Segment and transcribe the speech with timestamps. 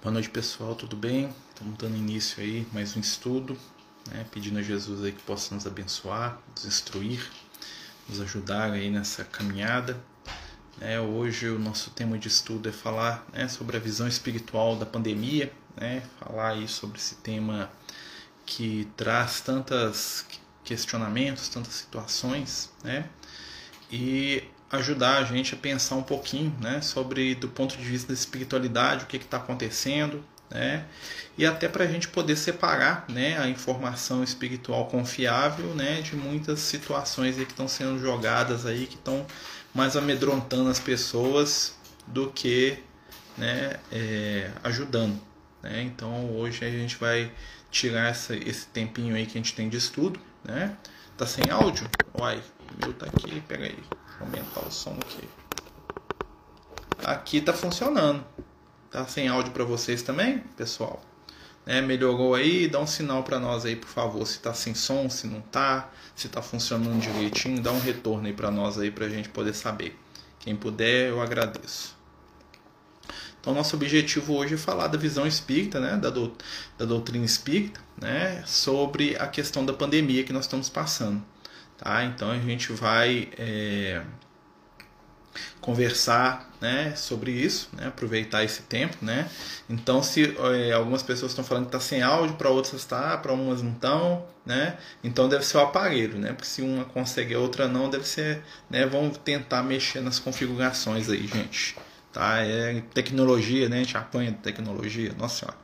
[0.00, 1.34] Boa noite pessoal, tudo bem?
[1.48, 3.58] Estamos dando início aí mais um estudo,
[4.08, 4.24] né?
[4.30, 7.28] pedindo a Jesus aí que possa nos abençoar, nos instruir,
[8.08, 10.00] nos ajudar aí nessa caminhada.
[10.80, 14.86] É, hoje o nosso tema de estudo é falar né, sobre a visão espiritual da
[14.86, 16.04] pandemia, né?
[16.20, 17.68] falar aí sobre esse tema
[18.46, 20.24] que traz tantos
[20.62, 23.10] questionamentos, tantas situações, né?
[23.90, 28.14] E ajudar a gente a pensar um pouquinho né, sobre, do ponto de vista da
[28.14, 30.84] espiritualidade, o que está acontecendo, né,
[31.36, 36.60] e até para a gente poder separar né, a informação espiritual confiável né, de muitas
[36.60, 39.26] situações que estão sendo jogadas aí, que estão
[39.74, 41.74] mais amedrontando as pessoas
[42.06, 42.78] do que
[43.36, 45.18] né, é, ajudando.
[45.62, 45.82] Né?
[45.82, 47.30] Então hoje a gente vai
[47.70, 50.18] tirar essa, esse tempinho aí que a gente tem de estudo.
[50.44, 50.76] Né?
[51.16, 51.88] Tá sem áudio?
[52.18, 52.42] Uai,
[52.74, 55.28] o meu tá aqui, pega aí aumentar o som aqui.
[57.04, 58.24] Aqui tá funcionando.
[58.90, 61.02] Tá sem áudio para vocês também, pessoal?
[61.66, 62.66] Né, melhorou aí?
[62.66, 65.90] Dá um sinal para nós aí, por favor, se tá sem som, se não tá,
[66.16, 69.98] se tá funcionando direitinho, dá um retorno aí para nós aí pra gente poder saber.
[70.38, 71.94] Quem puder, eu agradeço.
[73.40, 76.32] Então, nosso objetivo hoje é falar da visão espírita, né, da, do,
[76.76, 81.22] da doutrina espírita, né, sobre a questão da pandemia que nós estamos passando.
[81.78, 82.04] Tá?
[82.04, 84.02] Então a gente vai é,
[85.60, 88.96] conversar né, sobre isso, né, aproveitar esse tempo.
[89.00, 89.28] Né?
[89.70, 93.32] Então, se é, algumas pessoas estão falando que está sem áudio, para outras está, para
[93.32, 94.76] umas não estão, né?
[95.04, 96.32] então deve ser o aparelho, né?
[96.32, 98.42] porque se uma consegue a outra não, deve ser.
[98.68, 101.76] Né, vamos tentar mexer nas configurações aí, gente.
[102.12, 102.38] Tá?
[102.38, 103.76] É tecnologia, né?
[103.76, 105.58] a gente apanha tecnologia, nossa senhora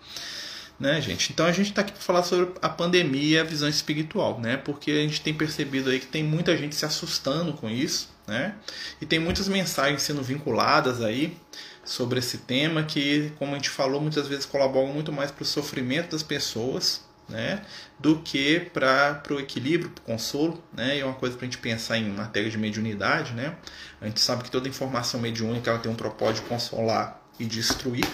[0.79, 1.33] né, gente?
[1.33, 4.57] Então a gente está aqui para falar sobre a pandemia e a visão espiritual, né?
[4.57, 8.55] Porque a gente tem percebido aí que tem muita gente se assustando com isso, né?
[9.01, 11.37] E tem muitas mensagens sendo vinculadas aí
[11.85, 15.47] sobre esse tema que, como a gente falou, muitas vezes colaboram muito mais para o
[15.47, 17.63] sofrimento das pessoas, né,
[17.99, 21.51] do que para o equilíbrio, para o consolo, né, e é uma coisa para a
[21.51, 23.57] gente pensar em matéria de mediunidade, né,
[24.01, 28.07] a gente sabe que toda informação mediúnica ela tem um propósito de consolar e destruir,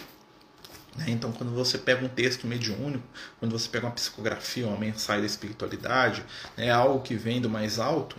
[1.01, 1.07] né?
[1.09, 3.03] Então, quando você pega um texto mediúnico,
[3.39, 6.25] quando você pega uma psicografia, uma mensagem da espiritualidade,
[6.57, 8.17] né, algo que vem do mais alto,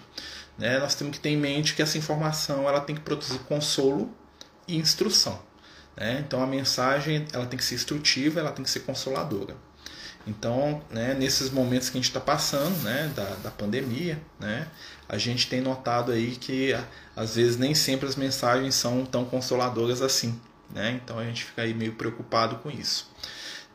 [0.58, 4.12] né, nós temos que ter em mente que essa informação ela tem que produzir consolo
[4.68, 5.40] e instrução.
[5.96, 6.24] Né?
[6.26, 9.56] Então, a mensagem ela tem que ser instrutiva, ela tem que ser consoladora.
[10.26, 14.68] Então, né, nesses momentos que a gente está passando, né, da, da pandemia, né,
[15.10, 16.76] a gente tem notado aí que
[17.16, 20.40] às vezes nem sempre as mensagens são tão consoladoras assim.
[20.74, 21.00] Né?
[21.04, 23.10] Então a gente fica aí meio preocupado com isso.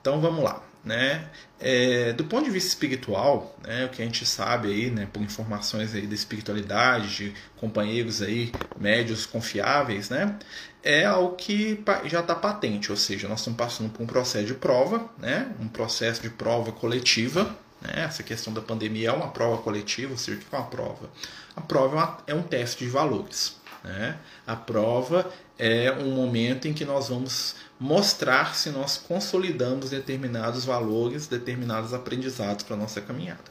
[0.00, 0.62] Então vamos lá.
[0.84, 1.28] Né?
[1.58, 5.20] É, do ponto de vista espiritual, né, o que a gente sabe aí, né, por
[5.20, 10.38] informações aí da espiritualidade, de companheiros aí, médios confiáveis, né,
[10.84, 14.54] é algo que já está patente, ou seja, nós estamos passando por um processo de
[14.54, 17.44] prova, né, um processo de prova coletiva,
[17.80, 20.68] né, essa questão da pandemia é uma prova coletiva, ou seja, o que é uma
[20.68, 21.10] prova?
[21.56, 23.56] A prova é, uma, é um teste de valores.
[23.86, 24.19] Né?
[24.44, 31.28] A prova é um momento em que nós vamos mostrar se nós consolidamos determinados valores,
[31.28, 33.44] determinados aprendizados para a nossa caminhada.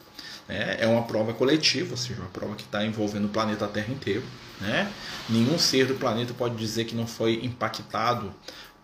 [0.46, 0.76] Né?
[0.78, 4.24] É uma prova coletiva, ou seja, uma prova que está envolvendo o planeta Terra inteiro.
[4.60, 4.92] Né?
[5.26, 8.30] Nenhum ser do planeta pode dizer que não foi impactado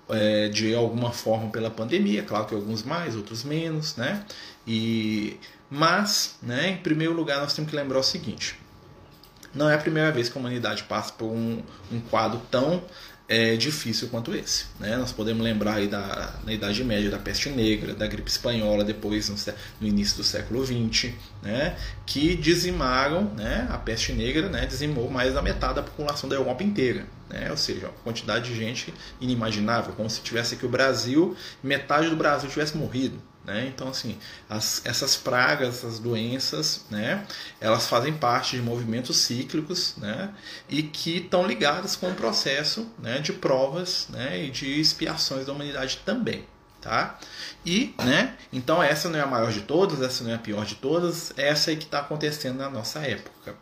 [0.08, 4.24] é, de alguma forma pela pandemia, claro que alguns mais, outros menos, né?
[4.66, 5.38] E,
[5.70, 8.56] mas, né, em primeiro lugar, nós temos que lembrar o seguinte:
[9.54, 12.82] não é a primeira vez que a humanidade passa por um, um quadro tão
[13.28, 14.66] é, difícil quanto esse.
[14.78, 14.96] Né?
[14.96, 19.28] Nós podemos lembrar aí da, na Idade Média da peste negra, da gripe espanhola, depois
[19.28, 19.36] no,
[19.80, 21.76] no início do século XX, né?
[22.04, 23.66] que dizimaram, né?
[23.70, 24.66] a peste negra né?
[24.66, 27.06] dizimou mais da metade da população da Europa inteira.
[27.30, 27.50] Né?
[27.50, 32.16] Ou seja, uma quantidade de gente inimaginável, como se tivesse aqui o Brasil, metade do
[32.16, 33.31] Brasil tivesse morrido.
[33.44, 33.66] Né?
[33.66, 34.16] Então, assim,
[34.48, 37.26] as, essas pragas, essas doenças, né,
[37.60, 40.32] elas fazem parte de movimentos cíclicos né,
[40.69, 45.52] e que estão ligadas com o processo né, de provas né, e de expiações da
[45.52, 46.46] humanidade também.
[46.81, 47.19] Tá?
[47.66, 50.64] E, né, então essa não é a maior de todas, essa não é a pior
[50.64, 53.56] de todas, essa é que está acontecendo na nossa época.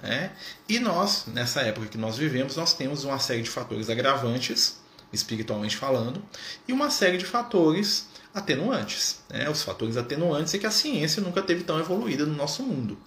[0.00, 0.32] Né?
[0.68, 4.80] E nós, nessa época que nós vivemos, nós temos uma série de fatores agravantes,
[5.12, 6.22] espiritualmente falando,
[6.66, 9.22] e uma série de fatores atenuantes.
[9.30, 9.48] Né?
[9.48, 12.98] Os fatores atenuantes é que a ciência nunca teve tão evoluída no nosso mundo.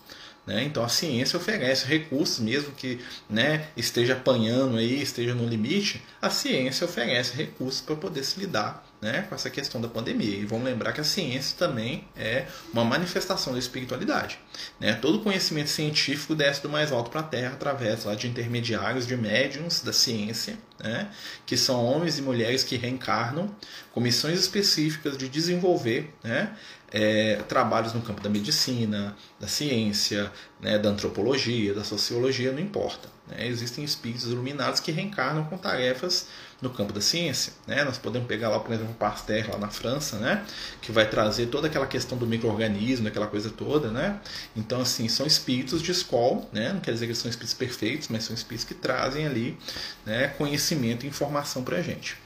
[0.45, 0.63] Né?
[0.63, 6.29] Então a ciência oferece recursos, mesmo que né, esteja apanhando aí, esteja no limite, a
[6.29, 10.38] ciência oferece recursos para poder se lidar né, com essa questão da pandemia.
[10.38, 14.40] E vamos lembrar que a ciência também é uma manifestação da espiritualidade.
[14.80, 14.94] Né?
[14.94, 19.16] Todo conhecimento científico desce do mais alto para a Terra através lá, de intermediários, de
[19.16, 21.10] médiums da ciência, né?
[21.46, 23.54] que são homens e mulheres que reencarnam
[23.92, 26.56] com missões específicas de desenvolver né?
[26.90, 30.80] É, trabalhos no campo da medicina, da ciência, né?
[30.80, 33.17] da antropologia, da sociologia, não importa.
[33.27, 33.47] Né?
[33.47, 36.27] Existem espíritos iluminados que reencarnam com tarefas
[36.62, 37.53] no campo da ciência.
[37.65, 37.83] Né?
[37.83, 40.45] Nós podemos pegar lá, por exemplo, o Pasteur lá na França, né?
[40.81, 43.89] que vai trazer toda aquela questão do microorganismo, aquela coisa toda.
[43.91, 44.19] Né?
[44.56, 46.74] Então, assim, são espíritos de escola, né?
[46.74, 49.57] não quer dizer que são espíritos perfeitos, mas são espíritos que trazem ali
[50.06, 52.18] né, conhecimento e informação para a gente.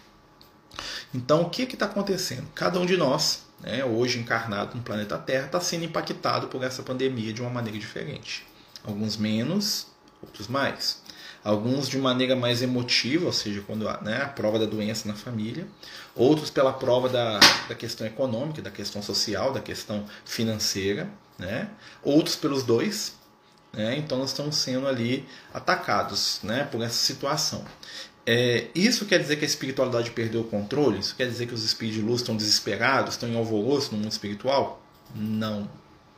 [1.13, 2.47] Então, o que está acontecendo?
[2.55, 6.81] Cada um de nós, né, hoje encarnado no planeta Terra, está sendo impactado por essa
[6.81, 8.45] pandemia de uma maneira diferente.
[8.83, 9.87] Alguns menos,
[10.21, 11.01] outros mais
[11.43, 15.67] alguns de maneira mais emotiva, ou seja, quando né, a prova da doença na família,
[16.15, 21.69] outros pela prova da, da questão econômica, da questão social, da questão financeira, né?
[22.03, 23.15] outros pelos dois.
[23.73, 23.97] Né?
[23.97, 27.65] Então nós estamos sendo ali atacados né, por essa situação.
[28.23, 30.99] É, isso quer dizer que a espiritualidade perdeu o controle?
[30.99, 34.11] Isso quer dizer que os espíritos de luz estão desesperados, estão em alvoroço no mundo
[34.11, 34.79] espiritual?
[35.15, 35.67] Não.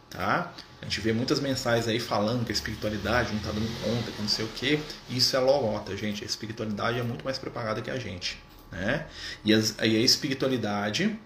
[0.09, 0.53] Tá?
[0.83, 4.21] A gente vê muitas mensagens aí falando que a espiritualidade não está dando conta, que
[4.21, 4.77] não sei o que.
[5.09, 6.23] Isso é lorota, gente.
[6.23, 8.37] A espiritualidade é muito mais preparada que a gente.
[8.69, 9.07] Né?
[9.45, 11.17] E, as, e a espiritualidade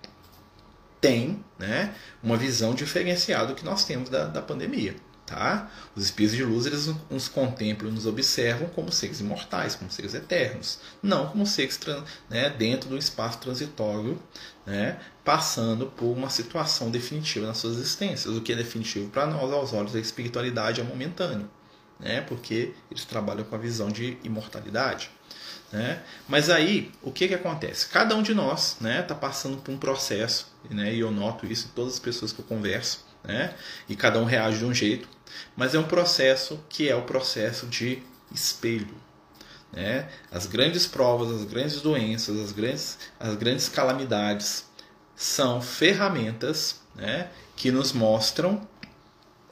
[1.02, 4.96] tem né, uma visão diferenciada do que nós temos da, da pandemia.
[5.28, 5.70] Tá?
[5.94, 10.80] Os espíritos de luz eles nos contemplam, nos observam como seres imortais, como seres eternos,
[11.04, 11.78] não como seres
[12.30, 14.18] né, dentro do espaço transitório,
[14.66, 18.38] né, passando por uma situação definitiva nas suas existências.
[18.38, 21.50] O que é definitivo para nós, aos olhos da espiritualidade, é momentâneo,
[22.00, 25.12] né, porque eles trabalham com a visão de imortalidade.
[25.74, 26.02] Né?
[26.26, 27.90] Mas aí, o que, que acontece?
[27.90, 31.68] Cada um de nós está né, passando por um processo, né, e eu noto isso
[31.68, 33.54] em todas as pessoas que eu converso, né,
[33.90, 35.17] e cada um reage de um jeito.
[35.56, 38.04] Mas é um processo que é o processo de
[38.34, 38.96] espelho.
[39.72, 40.08] Né?
[40.32, 44.66] As grandes provas, as grandes doenças, as grandes, as grandes calamidades
[45.16, 48.68] são ferramentas né, que nos mostram.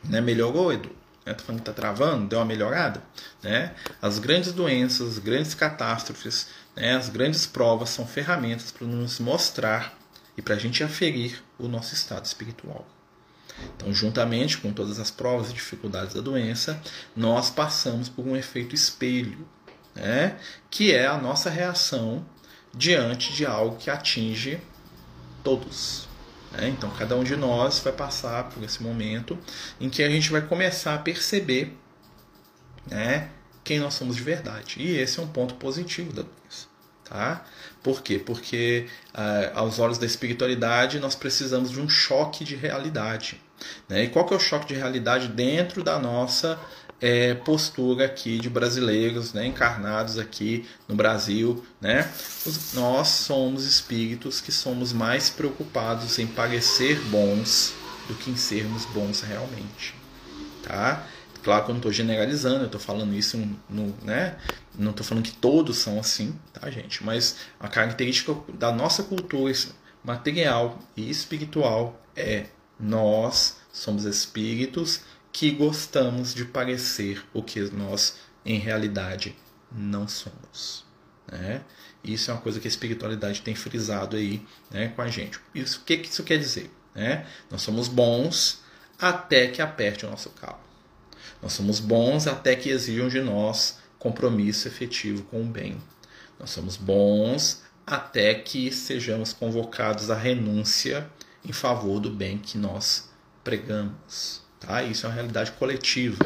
[0.04, 0.96] Né, melhorou, Edu?
[1.26, 3.04] Né, falando que está travando, deu uma melhorada.
[3.42, 3.74] Né?
[4.02, 9.98] As grandes doenças, as grandes catástrofes, né, as grandes provas são ferramentas para nos mostrar
[10.38, 12.86] e para a gente aferir o nosso estado espiritual.
[13.76, 16.82] Então, juntamente com todas as provas e dificuldades da doença,
[17.16, 19.48] nós passamos por um efeito espelho,
[19.94, 20.38] né?
[20.70, 22.26] que é a nossa reação
[22.74, 24.60] diante de algo que atinge
[25.44, 26.08] todos.
[26.52, 26.70] Né?
[26.70, 29.38] Então, cada um de nós vai passar por esse momento
[29.80, 31.78] em que a gente vai começar a perceber
[32.88, 33.30] né,
[33.64, 34.76] quem nós somos de verdade.
[34.80, 36.75] E esse é um ponto positivo da doença.
[37.08, 37.46] Tá?
[37.84, 38.18] Por quê?
[38.18, 43.40] Porque ah, aos olhos da espiritualidade nós precisamos de um choque de realidade.
[43.88, 44.06] Né?
[44.06, 46.60] E qual que é o choque de realidade dentro da nossa
[47.00, 51.64] é, postura aqui de brasileiros né, encarnados aqui no Brasil?
[51.80, 52.10] Né?
[52.46, 57.74] Os, nós somos espíritos que somos mais preocupados em parecer bons
[58.08, 59.94] do que em sermos bons realmente.
[60.64, 61.06] Tá?
[61.44, 63.38] Claro que eu não estou generalizando, eu estou falando isso
[63.70, 64.36] no, né?
[64.78, 67.04] Não estou falando que todos são assim, tá, gente?
[67.04, 69.54] Mas a característica da nossa cultura
[70.04, 72.46] material e espiritual é
[72.80, 75.02] nós somos espíritos
[75.32, 79.36] que gostamos de parecer o que nós, em realidade,
[79.72, 80.86] não somos.
[81.30, 81.62] Né?
[82.04, 85.40] Isso é uma coisa que a espiritualidade tem frisado aí né, com a gente.
[85.54, 86.72] Isso, o que, isso quer dizer?
[86.94, 87.26] Né?
[87.50, 88.62] Nós somos bons
[89.00, 90.60] até que aperte o nosso calo.
[91.42, 95.78] Nós somos bons até que exijam de nós compromisso efetivo com o bem.
[96.40, 101.10] Nós somos bons até que sejamos convocados à renúncia
[101.44, 103.10] em favor do bem que nós
[103.44, 104.44] pregamos.
[104.60, 104.84] Tá?
[104.84, 106.24] Isso é uma realidade coletiva.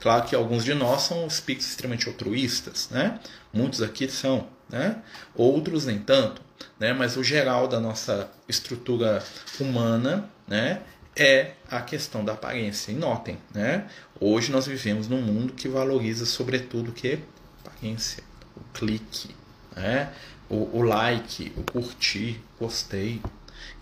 [0.00, 3.20] Claro que alguns de nós são espíritos extremamente altruístas, né?
[3.52, 5.00] muitos aqui são, né?
[5.32, 6.42] outros nem tanto,
[6.76, 6.92] né?
[6.92, 9.22] mas o geral da nossa estrutura
[9.60, 10.82] humana né?
[11.14, 12.90] é a questão da aparência.
[12.90, 13.86] E notem, né?
[14.24, 17.18] Hoje nós vivemos num mundo que valoriza sobretudo o que?
[17.64, 18.22] Aparência,
[18.56, 19.34] o clique,
[19.74, 20.12] né?
[20.48, 23.20] o, o like, o curtir, gostei.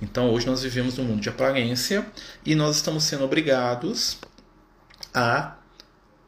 [0.01, 2.07] Então hoje nós vivemos num mundo de aparência
[2.47, 4.19] e nós estamos sendo obrigados
[5.13, 5.57] a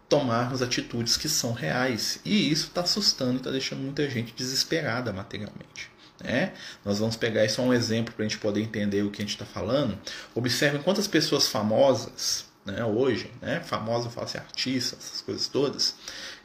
[0.09, 2.21] tomarmos atitudes que são reais.
[2.25, 5.91] E isso está assustando e está deixando muita gente desesperada materialmente.
[6.23, 6.53] Né?
[6.85, 9.35] Nós vamos pegar isso um exemplo para a gente poder entender o que a gente
[9.35, 9.99] está falando.
[10.35, 15.97] Observem quantas pessoas famosas né, hoje, né, famosos, eu falo assim, artistas, essas coisas todas,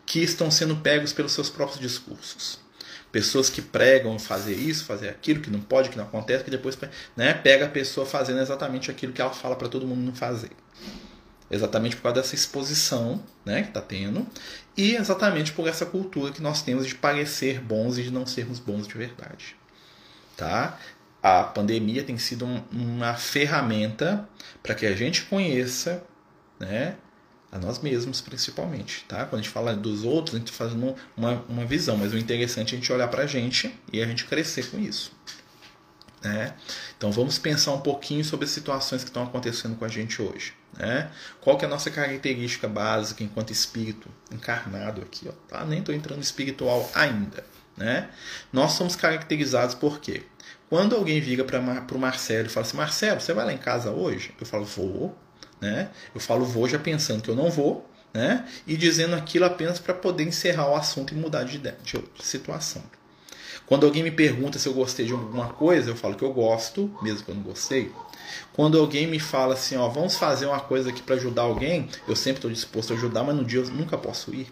[0.06, 2.60] que estão sendo pegos pelos seus próprios discursos.
[3.12, 6.78] Pessoas que pregam fazer isso, fazer aquilo, que não pode, que não acontece, que depois
[7.16, 10.52] né, pega a pessoa fazendo exatamente aquilo que ela fala para todo mundo não fazer.
[11.50, 14.28] Exatamente por causa dessa exposição né, que está tendo
[14.76, 18.60] e exatamente por essa cultura que nós temos de parecer bons e de não sermos
[18.60, 19.56] bons de verdade.
[20.36, 20.78] Tá?
[21.22, 24.28] A pandemia tem sido um, uma ferramenta
[24.62, 26.04] para que a gente conheça
[26.60, 26.96] né,
[27.52, 29.06] a nós mesmos, principalmente.
[29.08, 29.26] Tá?
[29.26, 30.96] Quando a gente fala dos outros, a gente faz uma,
[31.48, 34.26] uma visão, mas o interessante é a gente olhar para a gente e a gente
[34.26, 35.12] crescer com isso.
[36.24, 36.56] Né?
[36.98, 40.54] Então vamos pensar um pouquinho sobre as situações que estão acontecendo com a gente hoje.
[40.78, 41.12] Né?
[41.42, 45.28] Qual que é a nossa característica básica enquanto espírito encarnado aqui?
[45.28, 45.64] Ó, tá?
[45.66, 47.44] Nem estou entrando espiritual ainda.
[47.78, 48.10] Né?
[48.52, 50.24] Nós somos caracterizados por quê?
[50.70, 53.92] Quando alguém vira para o Marcelo e fala assim, Marcelo, você vai lá em casa
[53.92, 54.34] hoje?
[54.40, 55.16] Eu falo, vou.
[55.62, 55.90] Né?
[56.14, 58.46] Eu falo vou já pensando que eu não vou, né?
[58.68, 62.84] E dizendo aquilo apenas para poder encerrar o assunto e mudar de, ideia, de situação.
[63.66, 66.96] Quando alguém me pergunta se eu gostei de alguma coisa, eu falo que eu gosto,
[67.02, 67.92] mesmo que eu não gostei.
[68.54, 72.16] Quando alguém me fala assim, ó, vamos fazer uma coisa aqui para ajudar alguém, eu
[72.16, 74.48] sempre estou disposto a ajudar, mas no dia eu nunca posso ir.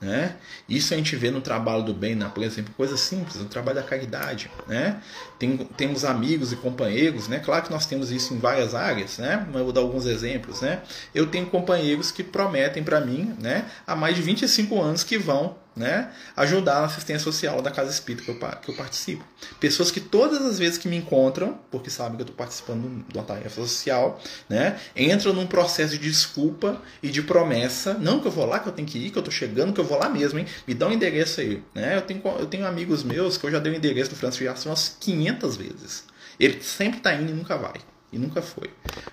[0.00, 0.36] Né?
[0.68, 3.76] Isso a gente vê no trabalho do bem, na por exemplo, coisa simples, no trabalho
[3.76, 4.50] da caridade.
[4.66, 5.00] Né?
[5.40, 7.38] Tem, temos amigos e companheiros, né?
[7.38, 9.46] claro que nós temos isso em várias áreas, né?
[9.46, 10.60] mas eu vou dar alguns exemplos.
[10.60, 10.82] Né?
[11.14, 15.56] Eu tenho companheiros que prometem para mim né, há mais de 25 anos que vão
[15.74, 19.24] né, ajudar na assistência social da casa espírita que eu, que eu participo.
[19.58, 23.16] Pessoas que todas as vezes que me encontram, porque sabem que eu estou participando de
[23.16, 27.94] uma tarefa social, né, entram num processo de desculpa e de promessa.
[27.94, 29.80] Não que eu vou lá, que eu tenho que ir, que eu estou chegando, que
[29.80, 30.46] eu vou lá mesmo, hein?
[30.66, 31.62] Me dá um endereço aí.
[31.74, 31.96] Né?
[31.96, 34.44] Eu, tenho, eu tenho amigos meus que eu já dei o um endereço do Francisco
[34.44, 36.04] Jackson umas 500 vezes.
[36.38, 37.80] Ele sempre está indo e nunca vai.
[38.12, 38.70] E nunca foi.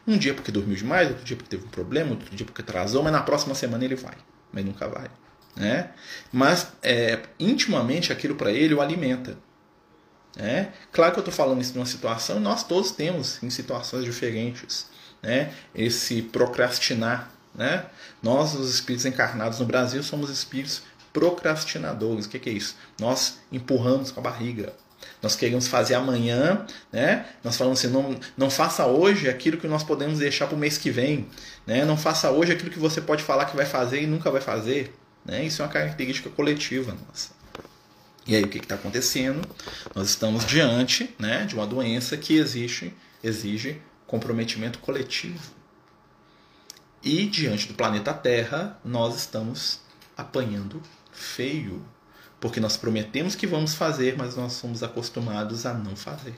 [0.08, 3.04] Um dia porque dormiu demais, outro dia porque teve um problema, outro dia porque atrasou,
[3.04, 4.16] mas na próxima semana ele vai.
[4.52, 5.10] Mas nunca vai
[5.58, 5.90] né?
[6.32, 9.38] Mas é, intimamente aquilo para ele o alimenta.
[10.36, 10.72] Né?
[10.92, 14.86] Claro que eu estou falando isso de uma situação, nós todos temos em situações diferentes,
[15.22, 15.52] né?
[15.74, 17.88] Esse procrastinar, né?
[18.22, 22.28] Nós, os espíritos encarnados no Brasil, somos espíritos procrastinadores.
[22.28, 22.76] O que, que é isso?
[23.00, 24.74] Nós empurramos com a barriga.
[25.22, 27.26] Nós queremos fazer amanhã, né?
[27.44, 30.78] Nós falamos assim, não, não faça hoje aquilo que nós podemos deixar para o mês
[30.78, 31.28] que vem,
[31.66, 31.84] né?
[31.86, 34.94] Não faça hoje aquilo que você pode falar que vai fazer e nunca vai fazer.
[35.26, 35.46] Né?
[35.46, 37.32] Isso é uma característica coletiva nossa.
[38.26, 39.42] E aí o que está acontecendo?
[39.96, 42.94] Nós estamos diante né, de uma doença que exige,
[43.24, 45.40] exige comprometimento coletivo.
[47.04, 49.80] E diante do planeta Terra, nós estamos
[50.16, 50.82] apanhando
[51.12, 51.86] feio.
[52.40, 56.36] Porque nós prometemos que vamos fazer, mas nós somos acostumados a não fazer.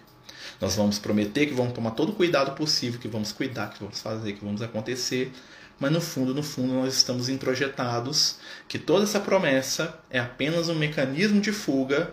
[0.60, 4.00] Nós vamos prometer que vamos tomar todo o cuidado possível, que vamos cuidar, que vamos
[4.00, 5.32] fazer, que vamos acontecer,
[5.80, 8.36] mas no fundo, no fundo, nós estamos introjetados
[8.68, 12.12] que toda essa promessa é apenas um mecanismo de fuga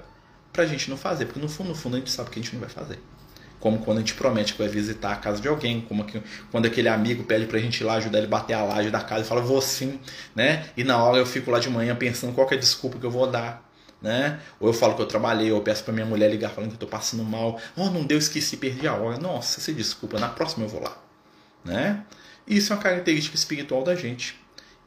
[0.53, 2.43] para a gente não fazer, porque no fundo, no fundo, a gente sabe que a
[2.43, 2.99] gente não vai fazer.
[3.59, 6.67] Como quando a gente promete que vai visitar a casa de alguém, como que, quando
[6.67, 9.23] aquele amigo pede pra gente ir lá ajudar ele a bater a laje da casa
[9.23, 9.99] e fala, vou sim,
[10.35, 10.67] né?
[10.77, 13.11] E na hora eu fico lá de manhã pensando qual é a desculpa que eu
[13.11, 13.66] vou dar.
[14.07, 14.39] Né?
[14.61, 16.77] Ou eu falo que eu trabalhei, ou eu peço para minha mulher ligar falando que
[16.77, 17.61] eu tô passando mal.
[17.77, 19.19] Oh, não deu, esqueci, perdi a hora.
[19.19, 20.97] Nossa, se desculpa, na próxima eu vou lá.
[21.65, 22.05] Né?
[22.47, 24.41] Isso é uma característica espiritual da gente.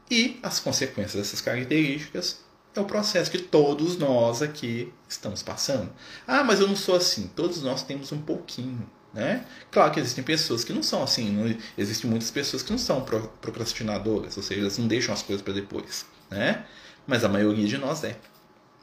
[0.09, 2.39] E as consequências dessas características
[2.73, 5.91] é o processo que todos nós aqui estamos passando.
[6.25, 7.29] Ah, mas eu não sou assim.
[7.35, 8.89] Todos nós temos um pouquinho.
[9.13, 9.45] Né?
[9.69, 13.01] Claro que existem pessoas que não são assim, não, existem muitas pessoas que não são
[13.41, 16.63] procrastinadoras, ou seja, elas não deixam as coisas para depois, né?
[17.07, 18.15] Mas a maioria de nós é,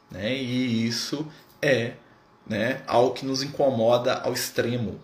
[0.09, 0.35] né?
[0.35, 1.27] E isso
[1.61, 1.93] é,
[2.45, 4.99] né, algo que nos incomoda ao extremo,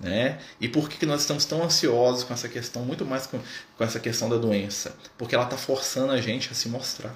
[0.00, 0.40] né?
[0.60, 3.38] E por que nós estamos tão ansiosos com essa questão, muito mais com,
[3.76, 4.96] com essa questão da doença?
[5.16, 7.14] Porque ela está forçando a gente a se mostrar.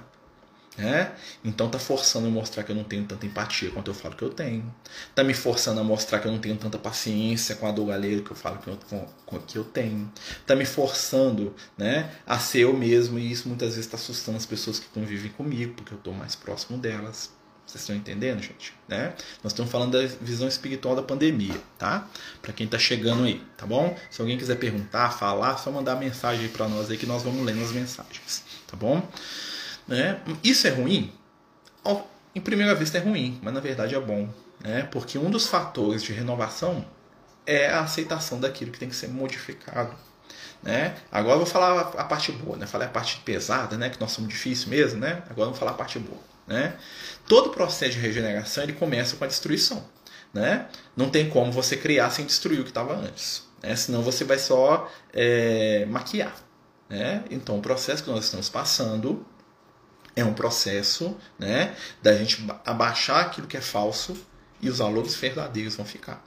[0.77, 1.11] Né?
[1.43, 4.23] Então está forçando a mostrar que eu não tenho tanta empatia quanto eu falo que
[4.23, 4.71] eu tenho.
[5.09, 8.21] Está me forçando a mostrar que eu não tenho tanta paciência com a dor alheia
[8.21, 8.77] que eu falo que eu,
[9.25, 10.11] com, que eu tenho.
[10.39, 14.45] Está me forçando né, a ser eu mesmo e isso muitas vezes está assustando as
[14.45, 17.35] pessoas que convivem comigo, porque eu estou mais próximo delas.
[17.65, 18.73] Vocês estão entendendo, gente?
[18.87, 19.13] Né?
[19.43, 22.07] Nós estamos falando da visão espiritual da pandemia, tá?
[22.41, 23.97] Para quem está chegando aí, tá bom?
[24.09, 27.61] Se alguém quiser perguntar, falar, só mandar mensagem para nós aí que nós vamos lendo
[27.61, 29.05] as mensagens, tá bom?
[29.87, 30.19] Né?
[30.43, 31.13] Isso é ruim?
[32.37, 34.29] Em primeira vista é ruim, mas na verdade é bom,
[34.59, 34.87] né?
[34.91, 36.85] Porque um dos fatores de renovação
[37.47, 39.95] é a aceitação daquilo que tem que ser modificado.
[40.61, 40.95] Né?
[41.11, 42.67] Agora eu vou falar a parte boa, né?
[42.67, 43.89] Falei a parte pesada, né?
[43.89, 45.23] Que nós somos difíceis mesmo, né?
[45.29, 46.21] Agora vou falar a parte boa.
[46.45, 46.75] Né?
[47.27, 49.83] Todo processo de regeneração ele começa com a destruição.
[50.31, 50.67] Né?
[50.95, 53.47] Não tem como você criar sem destruir o que estava antes.
[53.63, 53.75] Né?
[53.75, 56.35] Senão você vai só é, maquiar.
[56.87, 57.23] Né?
[57.31, 59.25] Então, o processo que nós estamos passando
[60.17, 64.17] é um processo né, da gente abaixar aquilo que é falso
[64.59, 66.25] e os valores verdadeiros vão ficar.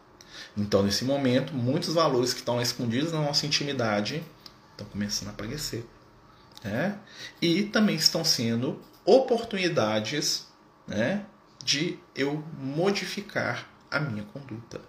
[0.56, 4.23] Então, nesse momento, muitos valores que estão escondidos na nossa intimidade
[4.70, 5.85] estão começando a aparecer.
[6.62, 6.97] Né?
[7.42, 10.47] E também estão sendo oportunidades
[10.87, 11.26] né,
[11.64, 14.80] de eu modificar a minha conduta.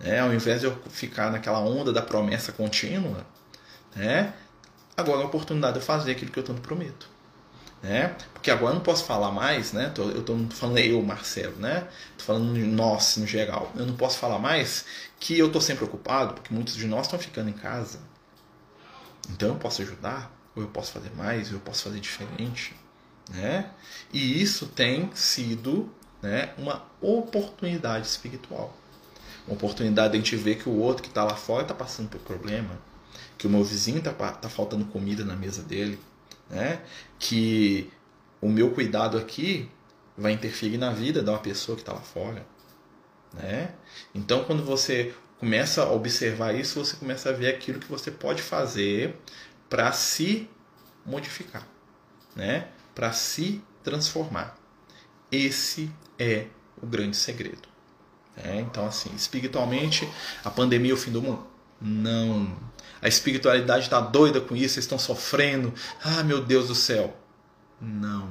[0.00, 0.18] Né?
[0.18, 3.24] Ao invés de eu ficar naquela onda da promessa contínua,
[3.94, 4.34] né?
[4.96, 7.13] agora é a oportunidade de eu fazer aquilo que eu tanto prometo.
[7.84, 8.16] Né?
[8.32, 9.92] Porque agora eu não posso falar mais, né?
[9.94, 11.86] eu estou falando eu, Marcelo, né?
[12.16, 13.70] Tô falando de nós no geral.
[13.76, 14.86] Eu não posso falar mais
[15.20, 18.00] que eu estou sempre ocupado, porque muitos de nós estão ficando em casa.
[19.28, 22.74] Então eu posso ajudar, ou eu posso fazer mais, ou eu posso fazer diferente,
[23.28, 23.70] né?
[24.10, 28.74] E isso tem sido, né, uma oportunidade espiritual.
[29.46, 32.08] Uma oportunidade de a gente ver que o outro que está lá fora está passando
[32.08, 32.78] por problema,
[33.36, 36.00] que o meu vizinho está tá faltando comida na mesa dele,
[36.54, 36.80] né?
[37.18, 37.90] que
[38.40, 39.68] o meu cuidado aqui
[40.16, 42.46] vai interferir na vida de uma pessoa que está lá fora.
[43.32, 43.74] Né?
[44.14, 48.40] Então, quando você começa a observar isso, você começa a ver aquilo que você pode
[48.40, 49.16] fazer
[49.68, 50.48] para se
[51.04, 51.66] modificar,
[52.36, 52.68] né?
[52.94, 54.56] para se transformar.
[55.30, 56.46] Esse é
[56.80, 57.68] o grande segredo.
[58.36, 60.08] É, então, assim, espiritualmente,
[60.44, 61.53] a pandemia é o fim do mundo?
[61.84, 62.56] Não.
[63.02, 65.74] A espiritualidade está doida com isso, vocês estão sofrendo.
[66.02, 67.14] Ah, meu Deus do céu.
[67.78, 68.30] Não.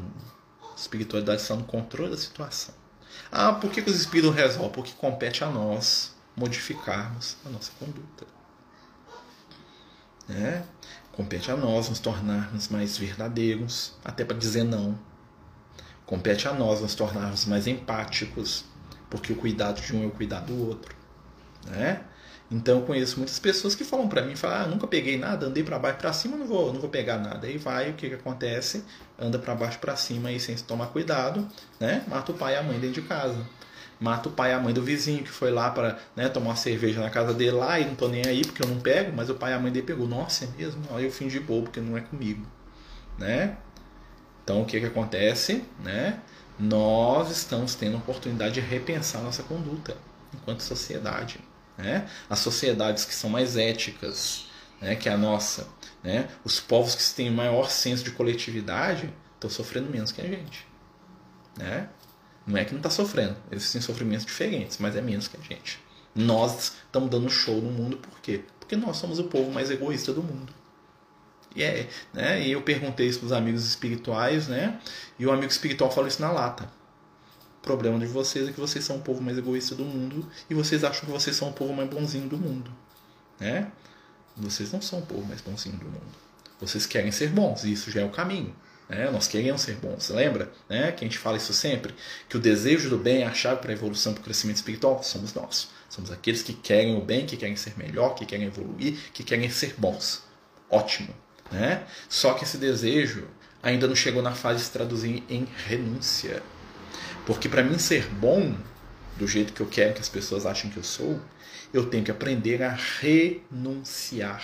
[0.72, 2.74] A espiritualidade está no controle da situação.
[3.32, 4.72] Ah, por que, que os espíritos resolvem?
[4.72, 8.26] Porque compete a nós modificarmos a nossa conduta.
[10.28, 10.64] É?
[11.12, 14.98] Compete a nós nos tornarmos mais verdadeiros, até para dizer não.
[16.08, 18.66] Compete a nós nos tornarmos mais empáticos,
[19.12, 20.96] porque o cuidado de um é o cuidado do outro,
[21.68, 22.04] né?
[22.54, 25.64] Então eu conheço muitas pessoas que falam para mim, falam, ah, nunca peguei nada, andei
[25.64, 27.48] para baixo para cima, não vou, não vou pegar nada.
[27.48, 28.84] Aí vai, o que que acontece?
[29.20, 31.48] Anda para baixo para cima aí sem tomar cuidado,
[31.80, 32.04] né?
[32.08, 33.38] Mata o pai e a mãe dentro de casa.
[34.00, 36.56] Mata o pai e a mãe do vizinho que foi lá para né, tomar uma
[36.56, 39.30] cerveja na casa dele lá e não tô nem aí porque eu não pego, mas
[39.30, 40.08] o pai e a mãe dele pegou.
[40.08, 40.82] Nossa, é mesmo?
[40.92, 42.46] Aí eu fingi bobo porque não é comigo,
[43.18, 43.58] né?
[44.44, 46.20] Então o que que acontece, né?
[46.60, 49.98] nós estamos tendo a oportunidade de repensar nossa conduta
[50.34, 51.40] enquanto sociedade.
[51.78, 52.08] Né?
[52.30, 54.46] As sociedades que são mais éticas
[54.84, 55.68] né, que a nossa,
[56.04, 56.28] né?
[56.44, 60.68] os povos que têm maior senso de coletividade estão sofrendo menos que a gente.
[61.58, 61.88] Né?
[62.46, 65.42] Não é que não está sofrendo, eles têm sofrimentos diferentes, mas é menos que a
[65.42, 65.80] gente.
[66.14, 68.44] Nós estamos dando show no mundo por quê?
[68.60, 70.54] Porque nós somos o povo mais egoísta do mundo.
[71.56, 72.46] E, é, né?
[72.46, 74.80] e eu perguntei isso para os amigos espirituais, né?
[75.18, 76.68] E o amigo espiritual falou isso na lata.
[77.64, 80.84] Problema de vocês é que vocês são o povo mais egoísta do mundo e vocês
[80.84, 82.70] acham que vocês são o povo mais bonzinho do mundo.
[83.40, 83.72] Né?
[84.36, 86.24] Vocês não são o povo mais bonzinho do mundo.
[86.60, 88.54] Vocês querem ser bons, e isso já é o caminho.
[88.90, 89.10] Né?
[89.10, 90.10] Nós queremos ser bons.
[90.10, 90.92] Lembra né?
[90.92, 91.96] que a gente fala isso sempre?
[92.28, 95.02] Que o desejo do bem é a chave para a evolução, para o crescimento espiritual?
[95.02, 95.70] Somos nós.
[95.88, 99.50] Somos aqueles que querem o bem, que querem ser melhor, que querem evoluir, que querem
[99.50, 100.22] ser bons.
[100.70, 101.16] Ótimo.
[101.50, 101.86] Né?
[102.10, 103.26] Só que esse desejo
[103.62, 106.44] ainda não chegou na fase de se traduzir em renúncia.
[107.26, 108.56] Porque para mim ser bom,
[109.18, 111.20] do jeito que eu quero que as pessoas achem que eu sou,
[111.74, 114.44] eu tenho que aprender a renunciar.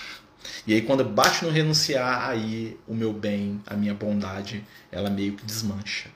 [0.65, 5.35] E aí quando bate no renunciar, aí o meu bem, a minha bondade, ela meio
[5.35, 6.09] que desmancha.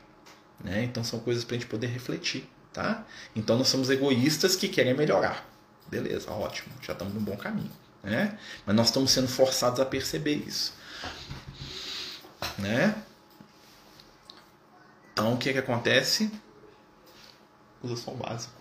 [0.64, 0.84] Né?
[0.84, 2.50] Então são coisas para a gente poder refletir.
[2.72, 3.06] Tá?
[3.36, 5.48] Então nós somos egoístas que querem melhorar.
[5.88, 7.72] Beleza, ótimo, já estamos no bom caminho.
[8.02, 8.38] Né?
[8.66, 10.74] Mas nós estamos sendo forçados a perceber isso.
[12.58, 12.96] Né?
[15.12, 16.32] Então o que, que acontece?
[17.84, 18.54] Usa só o básico.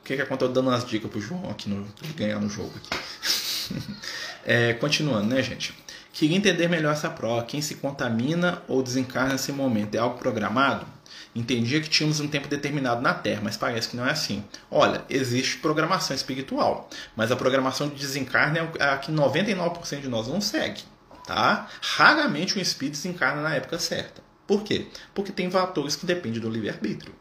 [0.00, 0.52] O que, que acontece?
[0.52, 3.80] Dando umas dicas pro João aqui no ganhar no jogo aqui.
[4.44, 5.74] é, continuando, né, gente?
[6.12, 7.44] Queria entender melhor essa prova.
[7.44, 10.86] Quem se contamina ou desencarna nesse momento é algo programado?
[11.34, 14.44] Entendia que tínhamos um tempo determinado na Terra, mas parece que não é assim.
[14.70, 20.26] Olha, existe programação espiritual, mas a programação de desencarne é a que 99% de nós
[20.26, 20.82] não segue.
[21.26, 21.68] Tá?
[21.80, 24.20] Raramente um espírito desencarna na época certa.
[24.46, 24.88] Por quê?
[25.14, 27.14] Porque tem fatores que dependem do livre-arbítrio.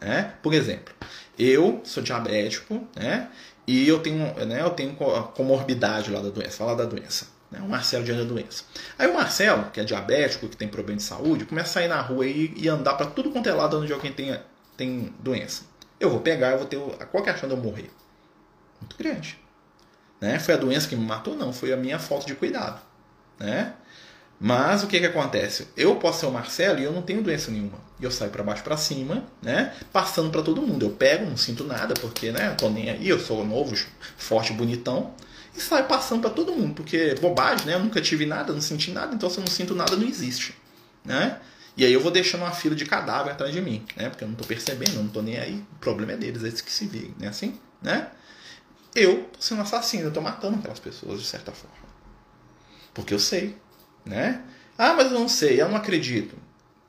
[0.00, 0.34] Né?
[0.42, 0.94] Por exemplo,
[1.38, 3.28] eu sou diabético né?
[3.66, 4.94] e eu tenho, né, eu tenho
[5.34, 6.56] comorbidade lá da doença.
[6.58, 7.26] Fala da doença.
[7.50, 7.60] Né?
[7.60, 8.64] O Marcelo diante da doença.
[8.98, 12.00] Aí o Marcelo, que é diabético, que tem problema de saúde, começa a sair na
[12.00, 14.38] rua e, e andar para tudo quanto é lado onde alguém tem,
[14.76, 15.64] tem doença.
[15.98, 16.78] Eu vou pegar, eu vou ter.
[17.10, 17.90] Qual que é a chance de eu morrer?
[18.80, 19.38] Muito grande.
[20.20, 20.38] Né?
[20.38, 21.34] Foi a doença que me matou?
[21.34, 22.80] Não, foi a minha falta de cuidado.
[23.38, 23.74] Né?
[24.38, 25.68] Mas o que, que acontece?
[25.76, 27.78] Eu posso ser o Marcelo e eu não tenho doença nenhuma.
[27.98, 29.74] E eu saio para baixo para cima, né?
[29.92, 30.84] Passando para todo mundo.
[30.84, 32.48] Eu pego, não sinto nada, porque, né?
[32.48, 33.74] Eu tô nem aí, eu sou novo,
[34.18, 35.14] forte, bonitão.
[35.56, 37.74] e sai passando para todo mundo, porque é bobagem, né?
[37.74, 40.54] Eu nunca tive nada, não senti nada, então se eu não sinto nada, não existe,
[41.02, 41.40] né?
[41.76, 44.08] E aí eu vou deixando uma fila de cadáver atrás de mim, né?
[44.10, 45.62] Porque eu não tô percebendo, eu não tô nem aí.
[45.76, 47.28] O problema é deles, é eles que se virem, né?
[47.28, 48.10] Assim, né?
[48.94, 51.76] Eu tô sendo assassino, eu tô matando aquelas pessoas de certa forma.
[52.94, 53.54] Porque eu sei,
[54.06, 54.40] né?
[54.78, 56.36] Ah, mas eu não sei, eu não acredito.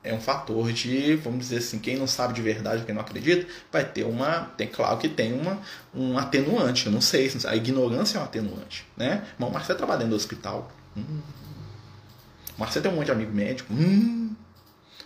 [0.04, 3.46] É um fator de, vamos dizer assim, quem não sabe de verdade, quem não acredita,
[3.72, 5.60] vai ter uma, tem claro que tem uma
[5.94, 9.26] um atenuante, eu não sei, a ignorância é um atenuante, né?
[9.38, 10.72] Mas o Marcelo trabalha dentro do hospital.
[10.96, 11.20] Hum.
[12.56, 13.74] O Marcelo tem um monte de amigo médico.
[13.74, 14.34] Hum.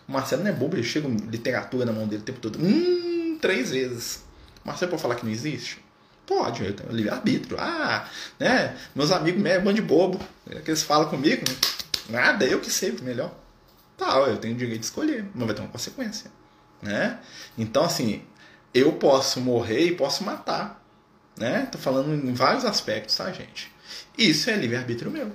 [0.07, 2.59] O Marcelo não é bobo, ele chega literatura na mão dele o tempo todo.
[2.59, 4.23] Hum, três vezes.
[4.63, 5.79] O Marcelo pode falar que não existe?
[6.25, 7.57] Pode, eu tenho livre-arbítrio.
[7.59, 8.07] Ah,
[8.39, 8.75] né?
[8.95, 10.19] Meus amigos médicos, bando de bobo.
[10.49, 11.43] É que eles falam comigo.
[12.11, 13.33] Nada, eu que sei melhor.
[13.97, 16.31] Tá, eu tenho o direito de escolher, mas vai ter uma consequência.
[16.81, 17.19] Né?
[17.57, 18.23] Então, assim,
[18.73, 20.83] eu posso morrer e posso matar.
[21.37, 21.67] Né?
[21.71, 23.71] Tô falando em vários aspectos, tá, gente?
[24.17, 25.31] Isso é livre-arbítrio meu.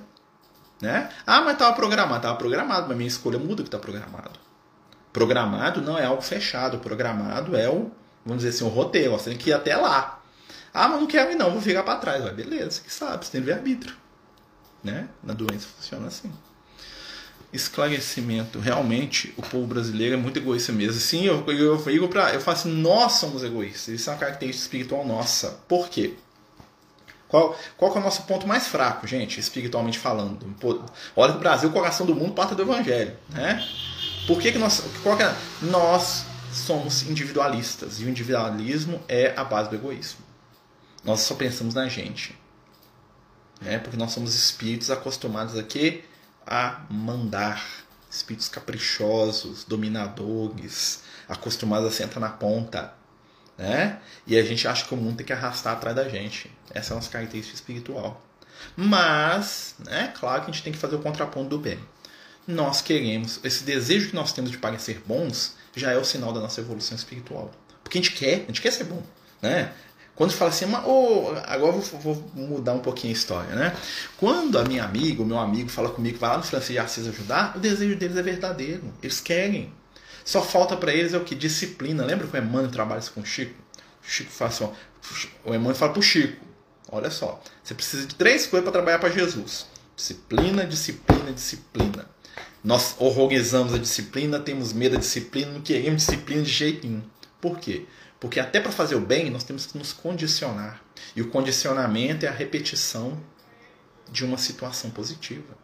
[0.81, 1.09] Né?
[1.25, 2.17] Ah, mas estava programado.
[2.17, 4.39] Estava programado, mas minha escolha muda o que está programado.
[5.11, 6.79] Programado não é algo fechado.
[6.79, 7.91] Programado é o,
[8.25, 9.11] vamos dizer assim, o roteiro.
[9.11, 10.21] Você tem que ir até lá.
[10.73, 12.23] Ah, mas não quero ir não, vou ficar para trás.
[12.23, 13.95] Vai, beleza, que sabe, você tem livre-arbítrio.
[14.83, 15.09] Né?
[15.23, 16.31] Na doença funciona assim.
[17.51, 18.59] Esclarecimento.
[18.59, 20.99] Realmente, o povo brasileiro é muito egoísta mesmo.
[20.99, 23.87] Sim, eu, eu, eu, pra, eu faço assim, nós somos egoístas.
[23.87, 25.59] Isso é uma característica espiritual nossa.
[25.67, 26.15] Por quê?
[27.27, 30.45] Qual, qual é o nosso ponto mais fraco, gente, espiritualmente falando?
[31.15, 33.15] Olha que o Brasil, o coração do mundo, parte do Evangelho.
[33.29, 33.65] Né?
[34.25, 34.83] Por que, que nós.
[35.03, 35.35] Qual que é?
[35.61, 37.99] Nós somos individualistas.
[37.99, 40.19] E o individualismo é a base do egoísmo.
[41.03, 42.37] Nós só pensamos na gente.
[43.61, 43.77] Né?
[43.77, 46.03] Porque nós somos espíritos acostumados aqui
[46.47, 47.63] a mandar.
[48.09, 52.93] Espíritos caprichosos, dominadores, acostumados a sentar na ponta.
[53.57, 53.99] Né?
[54.25, 56.49] E a gente acha que o mundo tem que arrastar atrás da gente.
[56.73, 58.23] Essa é a nossa característica espiritual.
[58.75, 61.79] Mas, né, claro que a gente tem que fazer o contraponto do bem
[62.47, 66.39] nós queremos, esse desejo que nós temos de parecer bons, já é o sinal da
[66.39, 67.51] nossa evolução espiritual.
[67.83, 69.03] Porque a gente quer, a gente quer ser bom,
[69.41, 69.73] né?
[70.17, 73.77] Quando fala assim, oh, agora vou, vou, mudar um pouquinho a história, né?
[74.17, 77.07] Quando a minha amiga, o meu amigo fala comigo vai lá no Francisco de Assis
[77.07, 78.83] ajudar, o desejo deles é verdadeiro.
[79.03, 79.71] Eles querem.
[80.25, 81.35] Só falta para eles é o que?
[81.35, 82.03] Disciplina.
[82.03, 83.53] Lembra que o Emmanuel trabalha com o Chico?
[84.03, 84.71] O Chico fala assim, ó,
[85.45, 86.43] o Emmanuel fala pro Chico,
[86.91, 89.67] olha só, você precisa de três coisas para trabalhar para Jesus.
[89.95, 92.09] Disciplina, disciplina, disciplina.
[92.63, 97.03] Nós horrorizamos a disciplina, temos medo da disciplina, não queremos disciplina de jeito nenhum.
[97.39, 97.85] Por quê?
[98.19, 100.81] Porque até para fazer o bem, nós temos que nos condicionar.
[101.15, 103.21] E o condicionamento é a repetição
[104.11, 105.55] de uma situação positiva.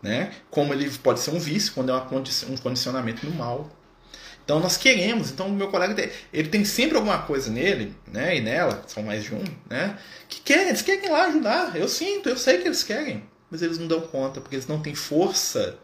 [0.00, 0.32] Né?
[0.50, 3.70] Como ele pode ser um vício, quando é um condicionamento no mal.
[4.44, 8.40] Então nós queremos, então o meu colega ele tem sempre alguma coisa nele, né, e
[8.40, 11.76] nela, são mais de um, né, que querem, eles querem lá ajudar.
[11.76, 14.80] Eu sinto, eu sei que eles querem mas eles não dão conta, porque eles não
[14.80, 15.78] têm força,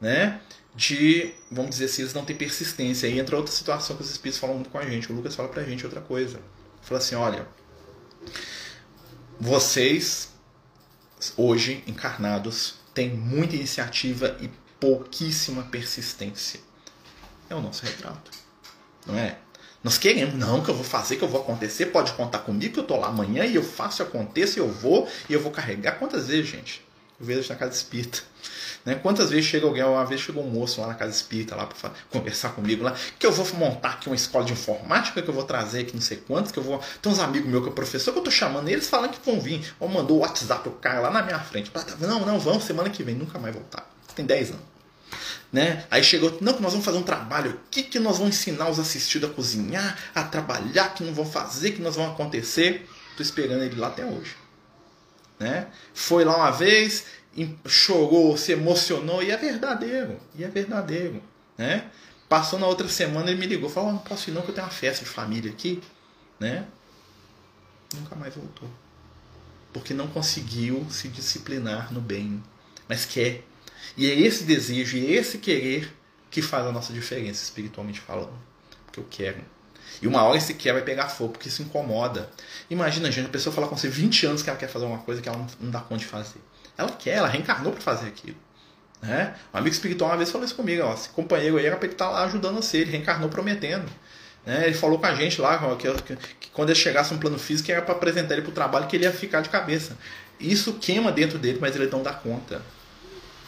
[0.00, 0.40] né?
[0.74, 3.08] De, vamos dizer assim, eles não têm persistência.
[3.08, 5.10] Aí entra outra situação que os espíritos falam muito com a gente.
[5.10, 6.40] O Lucas fala pra gente outra coisa.
[6.82, 7.48] Fala assim: olha,
[9.40, 10.30] vocês,
[11.36, 16.60] hoje encarnados, têm muita iniciativa e pouquíssima persistência.
[17.50, 18.30] É o nosso retrato,
[19.06, 19.38] não é?
[19.82, 22.80] Nós queremos, não, que eu vou fazer, que eu vou acontecer, pode contar comigo, que
[22.80, 25.92] eu tô lá amanhã e eu faço, aconteça, e eu vou, e eu vou carregar.
[25.98, 26.84] Quantas vezes, gente?
[27.20, 28.22] Vezes na casa espírita.
[28.84, 28.94] Né?
[28.94, 31.90] Quantas vezes chega alguém, uma vez chegou um moço lá na casa espírita lá para
[32.10, 35.44] conversar comigo lá, que eu vou montar aqui uma escola de informática, que eu vou
[35.44, 36.80] trazer aqui não sei quantos, que eu vou.
[37.02, 39.40] Tem uns amigos meus que é professor que eu tô chamando, eles falam que vão
[39.40, 39.74] vir.
[39.80, 41.70] Ou mandou o WhatsApp o cara lá na minha frente.
[42.00, 43.90] Não, não, vão, semana que vem, nunca mais voltar.
[44.14, 44.62] Tem 10 anos.
[45.52, 45.84] Né?
[45.90, 48.78] Aí chegou, não, que nós vamos fazer um trabalho aqui, que nós vamos ensinar os
[48.78, 52.88] assistidos a cozinhar, a trabalhar, que não vão fazer, que nós vamos acontecer.
[53.16, 54.36] Tô esperando ele lá até hoje.
[55.38, 55.68] Né?
[55.94, 57.06] Foi lá uma vez,
[57.66, 61.22] chorou, se emocionou, e é verdadeiro, e é verdadeiro,
[61.56, 61.90] né?
[62.28, 64.66] Passou na outra semana, ele me ligou, falou, não posso ir não, que eu tenho
[64.66, 65.80] uma festa de família aqui,
[66.38, 66.66] né?
[67.94, 68.68] Nunca mais voltou.
[69.72, 72.42] Porque não conseguiu se disciplinar no bem,
[72.88, 73.44] mas quer.
[73.96, 75.94] E é esse desejo e esse querer
[76.30, 78.38] que faz a nossa diferença, espiritualmente falando.
[78.84, 79.57] Porque eu quero.
[80.00, 82.30] E uma hora esse quer vai pegar fogo, porque isso incomoda.
[82.70, 85.20] Imagina, gente, a pessoa falar com você 20 anos que ela quer fazer uma coisa
[85.20, 86.40] que ela não dá conta de fazer.
[86.76, 88.36] Ela quer, ela reencarnou para fazer aquilo.
[89.02, 89.34] Né?
[89.54, 91.94] Um amigo espiritual uma vez falou isso comigo: ó, esse companheiro aí era para ele
[91.94, 93.88] estar tá lá ajudando você, ele reencarnou prometendo.
[94.44, 94.66] Né?
[94.66, 97.70] Ele falou com a gente lá que, que, que quando ele chegasse no plano físico
[97.70, 99.96] era para apresentar ele para o trabalho que ele ia ficar de cabeça.
[100.40, 102.62] Isso queima dentro dele, mas ele não dá conta.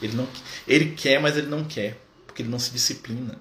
[0.03, 0.27] Ele, não,
[0.67, 3.39] ele quer, mas ele não quer, porque ele não se disciplina,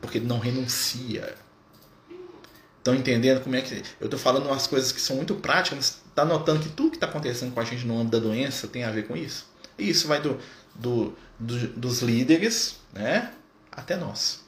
[0.00, 1.34] porque ele não renuncia.
[2.84, 3.82] Estão entendendo como é que.
[3.98, 6.96] Eu estou falando umas coisas que são muito práticas, mas está notando que tudo que
[6.98, 9.48] está acontecendo com a gente no âmbito da doença tem a ver com isso?
[9.78, 10.38] E isso vai do,
[10.74, 13.32] do, do, dos líderes né,
[13.72, 14.44] até nós.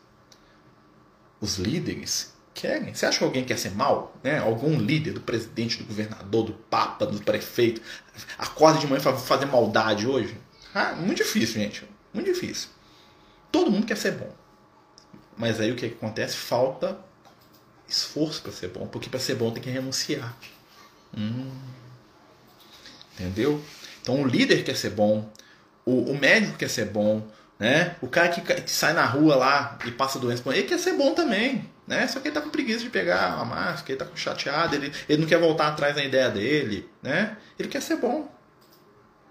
[1.40, 2.92] Os líderes querem.
[2.92, 4.14] Você acha que alguém quer ser mal?
[4.22, 4.38] Né?
[4.38, 7.80] Algum líder, do presidente, do governador, do papa, do prefeito,
[8.36, 10.36] acorda de manhã para fazer maldade hoje?
[10.74, 11.88] Ah, muito difícil, gente.
[12.12, 12.68] Muito difícil.
[13.50, 14.30] Todo mundo quer ser bom.
[15.38, 16.36] Mas aí o que acontece?
[16.36, 17.05] Falta
[17.88, 20.36] esforço para ser bom, porque para ser bom tem que renunciar.
[21.16, 21.50] Hum.
[23.14, 23.62] Entendeu?
[24.02, 25.30] Então o líder quer ser bom,
[25.84, 27.26] o, o médico quer ser bom,
[27.58, 27.96] né?
[28.02, 31.14] O cara que, que, sai na rua lá e passa doença, ele quer ser bom
[31.14, 32.06] também, né?
[32.06, 35.22] Só que ele tá com preguiça de pegar a máscara, ele tá chateado, ele, ele
[35.22, 37.36] não quer voltar atrás na ideia dele, né?
[37.58, 38.30] Ele quer ser bom,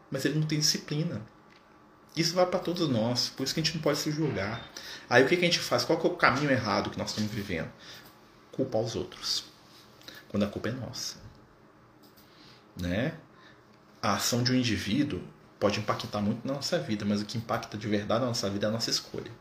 [0.09, 1.21] mas ele não tem disciplina.
[2.15, 4.71] Isso vai para todos nós, por isso que a gente não pode se julgar.
[5.09, 5.83] Aí o que, que a gente faz?
[5.83, 7.69] Qual que é o caminho errado que nós estamos vivendo?
[8.55, 9.45] Culpar os outros,
[10.29, 11.17] quando a culpa é nossa.
[12.79, 13.17] Né?
[14.01, 15.21] A ação de um indivíduo
[15.59, 18.67] pode impactar muito na nossa vida, mas o que impacta de verdade na nossa vida
[18.67, 19.31] é a nossa escolha.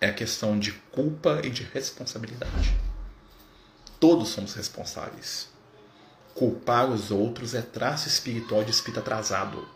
[0.00, 2.76] É a questão de culpa e de responsabilidade.
[3.98, 5.48] Todos somos responsáveis.
[6.34, 9.68] Culpar os outros é traço espiritual de espírito atrasado.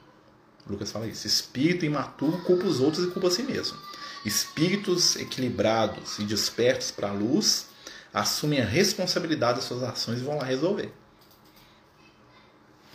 [0.69, 1.27] Lucas fala isso.
[1.27, 3.77] Espírito imaturo culpa os outros e culpa a si mesmo.
[4.25, 7.67] Espíritos equilibrados e despertos para a luz
[8.13, 10.93] assumem a responsabilidade das suas ações e vão lá resolver.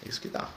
[0.05, 0.47] É isso que dá.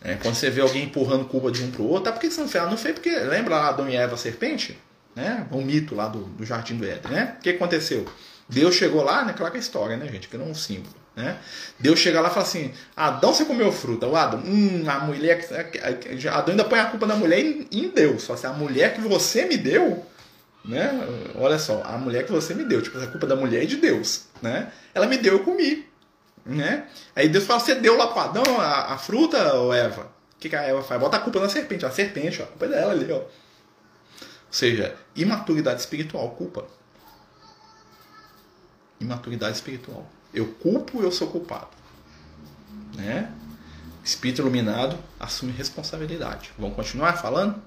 [0.00, 2.40] É, quando você vê alguém empurrando culpa de um para o outro, tá porque você
[2.40, 2.64] não fez?
[2.64, 4.78] Não fez porque lembra lá Adão e Eva, serpente?
[5.14, 5.46] Né?
[5.50, 7.36] O mito lá do, do jardim do Éden, né?
[7.38, 8.06] O que aconteceu?
[8.48, 9.32] Deus chegou lá, né?
[9.32, 10.28] Claro que é história, né, gente?
[10.28, 10.94] Que não é um símbolo.
[11.14, 11.38] Né?
[11.78, 14.06] Deus chega lá e fala assim: Adão, você comeu fruta.
[14.06, 15.46] O Adão, hum, a mulher.
[16.32, 18.22] Adão ainda põe a culpa da mulher em, Deus.
[18.22, 20.04] Só assim, a mulher que você me deu
[20.64, 20.90] né?
[21.34, 23.76] Olha só, a mulher que você me deu, tipo, a culpa da mulher é de
[23.76, 24.72] Deus, né?
[24.94, 25.88] Ela me deu, eu comi,
[26.44, 26.86] né?
[27.14, 30.02] Aí Deus fala, você deu lá para Adão a, a fruta, ou Eva?
[30.36, 31.00] O que, que a Eva faz?
[31.00, 33.16] Bota a culpa na serpente, a serpente, ó, a culpa é dela ali, ó.
[33.18, 33.28] Ou
[34.50, 36.66] seja, imaturidade espiritual, culpa.
[39.00, 40.06] Imaturidade espiritual.
[40.32, 41.68] Eu culpo, eu sou culpado.
[42.96, 43.32] Né?
[44.04, 46.52] Espírito iluminado assume responsabilidade.
[46.58, 47.62] Vamos continuar falando?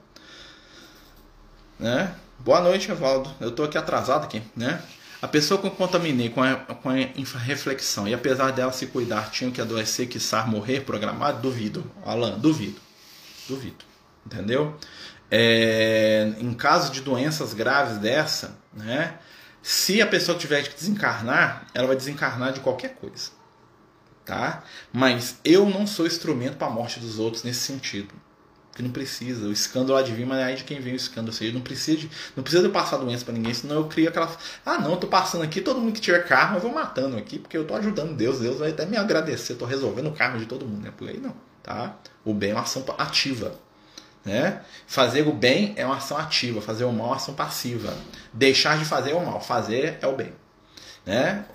[1.79, 2.13] Né?
[2.39, 3.33] Boa noite, Evaldo.
[3.39, 4.81] Eu estou aqui atrasado aqui, né?
[5.21, 9.31] A pessoa que eu contaminei com a, com a reflexão e apesar dela se cuidar
[9.31, 11.89] tinha que adoecer, que sar morrer programado, duvido.
[12.05, 12.79] Alan, duvido.
[13.47, 13.83] Duvido.
[14.25, 14.77] Entendeu?
[15.31, 19.17] É, em caso de doenças graves dessa, né?
[19.63, 23.31] Se a pessoa tiver que desencarnar, ela vai desencarnar de qualquer coisa.
[24.23, 24.63] Tá?
[24.93, 28.13] Mas eu não sou instrumento para a morte dos outros nesse sentido.
[28.75, 29.47] Porque não precisa.
[29.47, 31.29] O escândalo adivinha, mas é aí de quem vem o escândalo.
[31.29, 34.09] Ou seja, não precisa de, não precisa eu passar doença para ninguém, senão eu crio
[34.09, 34.29] aquela.
[34.65, 37.39] Ah, não, eu tô passando aqui, todo mundo que tiver karma, eu vou matando aqui,
[37.39, 38.39] porque eu tô ajudando Deus.
[38.39, 40.81] Deus vai até me agradecer, eu tô resolvendo o karma de todo mundo.
[40.81, 41.33] Não é por aí não.
[41.63, 41.95] Tá?
[42.25, 43.55] O bem é uma ação ativa.
[44.25, 44.61] Né?
[44.85, 47.95] Fazer o bem é uma ação ativa, fazer o mal é uma ação passiva.
[48.33, 50.33] Deixar de fazer é o mal, fazer é o bem.
[51.05, 51.45] Né?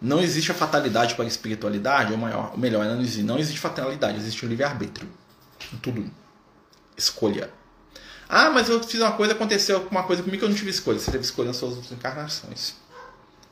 [0.00, 4.18] Não existe a fatalidade para a espiritualidade, ou maior, melhor, não existe, não existe fatalidade,
[4.18, 5.08] existe o livre-arbítrio.
[5.82, 6.10] Tudo.
[6.96, 7.50] Escolha.
[8.28, 10.98] Ah, mas eu fiz uma coisa, aconteceu uma coisa comigo que eu não tive escolha.
[10.98, 12.74] Você teve escolha nas suas encarnações.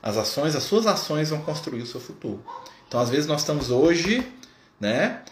[0.03, 2.43] As ações, as suas ações vão construir o seu futuro.
[2.87, 4.27] Então, às vezes, nós estamos hoje,
[4.81, 5.23] né?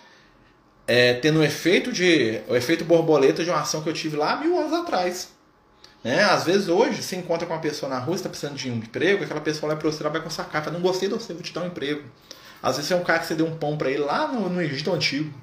[0.86, 2.40] É, tendo o efeito de.
[2.48, 5.28] o efeito borboleta de uma ação que eu tive lá mil anos atrás.
[6.06, 6.22] Né?
[6.22, 9.24] Às vezes hoje você encontra com uma pessoa na rua, está precisando de um emprego,
[9.24, 11.42] aquela pessoa olha para você, ela vai com essa carta, não gostei de você, vou
[11.42, 12.04] te dar um emprego.
[12.62, 14.62] Às vezes é um cara que você deu um pão para ele lá no, no,
[14.62, 15.36] Egito Antigo.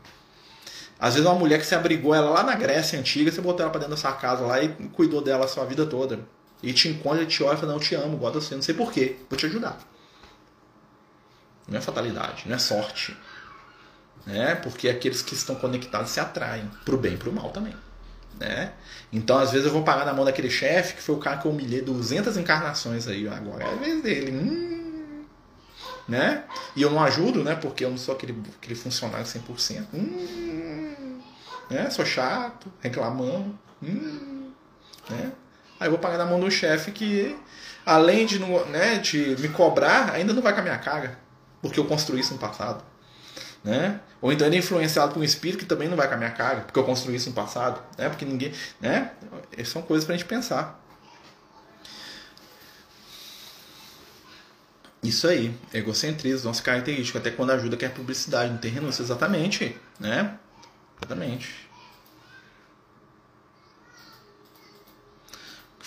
[0.97, 3.71] Às vezes uma mulher que você abrigou ela lá na Grécia Antiga, você botou ela
[3.71, 6.21] para dentro da sua casa lá e cuidou dela a sua vida toda.
[6.61, 8.55] E te encontra, e te olha e fala, não, eu te amo, gosto de você,
[8.55, 9.77] não sei porquê, vou te ajudar.
[11.67, 13.17] Não é fatalidade, não é sorte.
[14.25, 14.55] Né?
[14.55, 17.75] Porque aqueles que estão conectados se atraem, pro bem e pro mal também.
[18.39, 18.71] Né?
[19.11, 21.45] Então, às vezes, eu vou pagar na mão daquele chefe que foi o cara que
[21.45, 23.27] eu humilhei 200 encarnações aí.
[23.27, 24.31] Agora é a vez dele.
[24.31, 25.23] Hum,
[26.07, 26.43] né?
[26.75, 27.55] E eu não ajudo, né?
[27.55, 29.85] Porque eu não sou aquele, aquele funcionário 100%.
[29.93, 31.19] Hum,
[31.69, 31.89] né?
[31.89, 33.57] Sou chato, reclamando.
[33.81, 34.51] Hum,
[35.09, 35.31] né?
[35.79, 37.35] Aí eu vou pagar na mão do chefe que,
[37.85, 41.19] além de, né, de me cobrar, ainda não vai com a minha cara.
[41.61, 42.83] Porque eu construí isso no passado.
[43.63, 43.99] Né?
[44.21, 46.31] Ou então ele é influenciado por um espírito que também não vai com a minha
[46.31, 48.09] cara, porque eu construí isso no passado, né?
[48.09, 49.11] Porque ninguém, né?
[49.63, 50.81] São coisas pra gente pensar.
[55.01, 60.37] Isso aí, egocentrismo, nossa característica, até quando ajuda quer publicidade, não tem renúncia, exatamente, né?
[61.01, 61.63] Exatamente.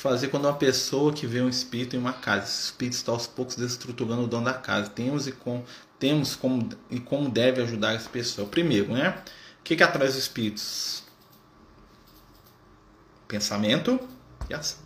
[0.06, 3.26] fazer quando uma pessoa que vê um espírito em uma casa, esse espírito está aos
[3.26, 4.88] poucos desestruturando o dono da casa.
[4.88, 5.64] Temos e com,
[5.98, 8.48] temos como e como deve ajudar essa pessoa.
[8.48, 9.22] Primeiro, né?
[9.60, 11.02] O que, que atrai os espíritos?
[13.26, 13.98] Pensamento
[14.48, 14.78] e ação.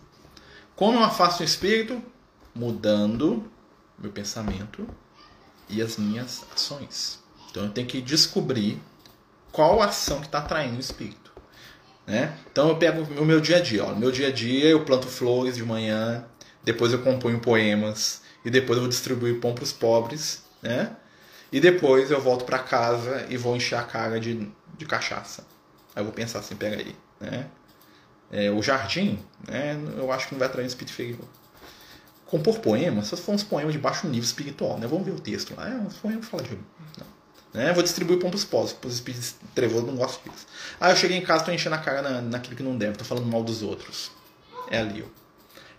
[0.75, 2.01] Como eu afasto o espírito?
[2.55, 3.49] Mudando
[3.99, 4.87] meu pensamento
[5.69, 7.19] e as minhas ações.
[7.49, 8.81] Então eu tenho que descobrir
[9.51, 11.31] qual ação que está atraindo o espírito.
[12.07, 12.35] Né?
[12.51, 13.85] Então eu pego o meu dia a dia.
[13.85, 13.91] Ó.
[13.91, 16.25] No meu dia a dia eu planto flores de manhã,
[16.63, 20.40] depois eu componho poemas e depois eu vou distribuir pão para os pobres.
[20.61, 20.95] Né?
[21.51, 25.45] E depois eu volto para casa e vou encher a cara de, de cachaça.
[25.95, 26.95] Aí eu vou pensar assim, pega aí.
[27.19, 27.47] Né?
[28.31, 31.27] É, o jardim, né, eu acho que não vai atrair um espírito inferior
[32.31, 34.87] compor poemas, se for uns poemas de baixo nível espiritual, né?
[34.87, 35.69] Vamos ver o texto lá.
[35.69, 36.51] É, uns poemas fala de.
[36.97, 37.05] Não.
[37.53, 37.73] Né?
[37.73, 40.47] Vou distribuir pão pros pobres, pros espíritos trevosos, não gosto disso.
[40.79, 43.03] Ah, eu cheguei em casa, tô enchendo a cara na, naquilo que não deve, tô
[43.03, 44.11] falando mal dos outros.
[44.69, 45.07] É ali, ó.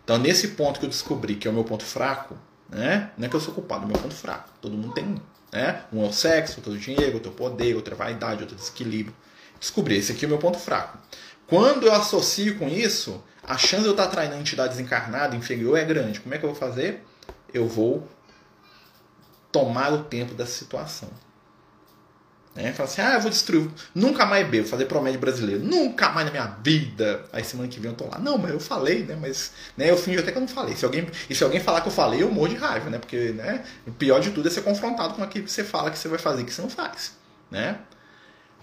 [0.05, 2.37] Então, nesse ponto que eu descobri que é o meu ponto fraco,
[2.72, 3.11] né?
[3.16, 4.48] Não é que eu sou culpado, meu ponto fraco.
[4.61, 5.20] Todo mundo tem um.
[5.52, 5.82] Né?
[5.92, 7.98] Um é o sexo, outro é o dinheiro, outro é o poder, outro é a
[7.98, 9.14] vaidade, outro é o desequilíbrio.
[9.61, 10.98] Descobri, esse aqui é o meu ponto fraco.
[11.46, 15.78] Quando eu associo com isso, a chance de eu estar atraindo a entidade desencarnada, inferior,
[15.78, 16.20] é grande.
[16.20, 17.04] Como é que eu vou fazer?
[17.52, 18.08] Eu vou
[19.52, 21.11] tomar o tempo dessa situação.
[22.54, 22.72] Né?
[22.72, 26.30] Fala assim, ah, eu vou destruir, nunca mais bebo, fazer promédio brasileiro, nunca mais na
[26.30, 27.24] minha vida.
[27.32, 29.16] Aí semana que vem eu tô lá, não, mas eu falei, né?
[29.18, 30.76] Mas né, eu fingi até que eu não falei.
[30.76, 32.98] Se alguém, e se alguém falar que eu falei, eu morro de raiva, né?
[32.98, 35.98] Porque né, o pior de tudo é ser confrontado com aquilo que você fala que
[35.98, 37.16] você vai fazer que você não faz.
[37.50, 37.78] Né?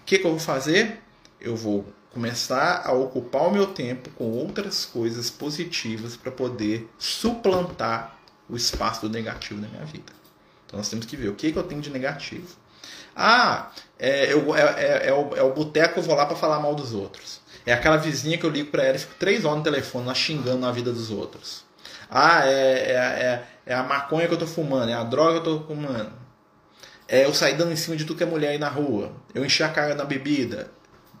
[0.00, 1.00] O que, que eu vou fazer?
[1.40, 8.18] Eu vou começar a ocupar o meu tempo com outras coisas positivas para poder suplantar
[8.48, 10.12] o espaço do negativo na minha vida.
[10.66, 12.46] Então nós temos que ver o que, que eu tenho de negativo.
[13.14, 16.58] Ah, é, eu, é, é, é o, é o boteco eu vou lá para falar
[16.60, 17.40] mal dos outros.
[17.66, 20.14] É aquela vizinha que eu ligo para ela e fico três horas no telefone lá
[20.14, 21.64] xingando na vida dos outros.
[22.10, 25.48] Ah, é, é, é, é a maconha que eu tô fumando, é a droga que
[25.48, 26.12] eu tô fumando.
[27.06, 29.12] É eu sair dando em cima de tudo que é mulher aí na rua.
[29.34, 30.70] Eu encher a cara na bebida.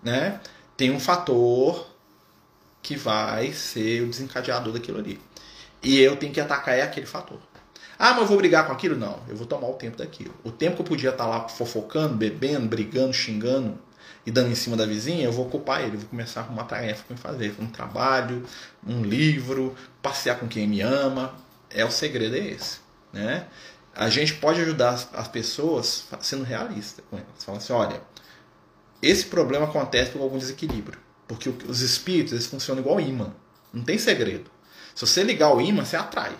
[0.02, 0.40] Né?
[0.80, 1.86] tem um fator
[2.80, 5.20] que vai ser o desencadeador daquilo ali.
[5.82, 7.38] E eu tenho que atacar é aquele fator.
[8.02, 8.96] Ah, mas eu vou brigar com aquilo?
[8.96, 10.32] Não, eu vou tomar o tempo daquilo.
[10.42, 13.78] O tempo que eu podia estar lá fofocando, bebendo, brigando, xingando
[14.24, 17.04] e dando em cima da vizinha, eu vou ocupar ele, vou começar a arrumar tarefa
[17.06, 18.42] para fazer, um trabalho,
[18.86, 21.34] um livro, passear com quem me ama.
[21.68, 22.78] É o segredo é esse,
[23.12, 23.46] né?
[23.94, 27.44] A gente pode ajudar as pessoas sendo realista com elas.
[27.44, 28.00] Fala assim, olha,
[29.02, 30.98] esse problema acontece por algum desequilíbrio.
[31.28, 33.34] Porque os espíritos eles funcionam igual imã.
[33.74, 34.50] Não tem segredo.
[34.94, 36.34] Se você ligar o imã, você atrai.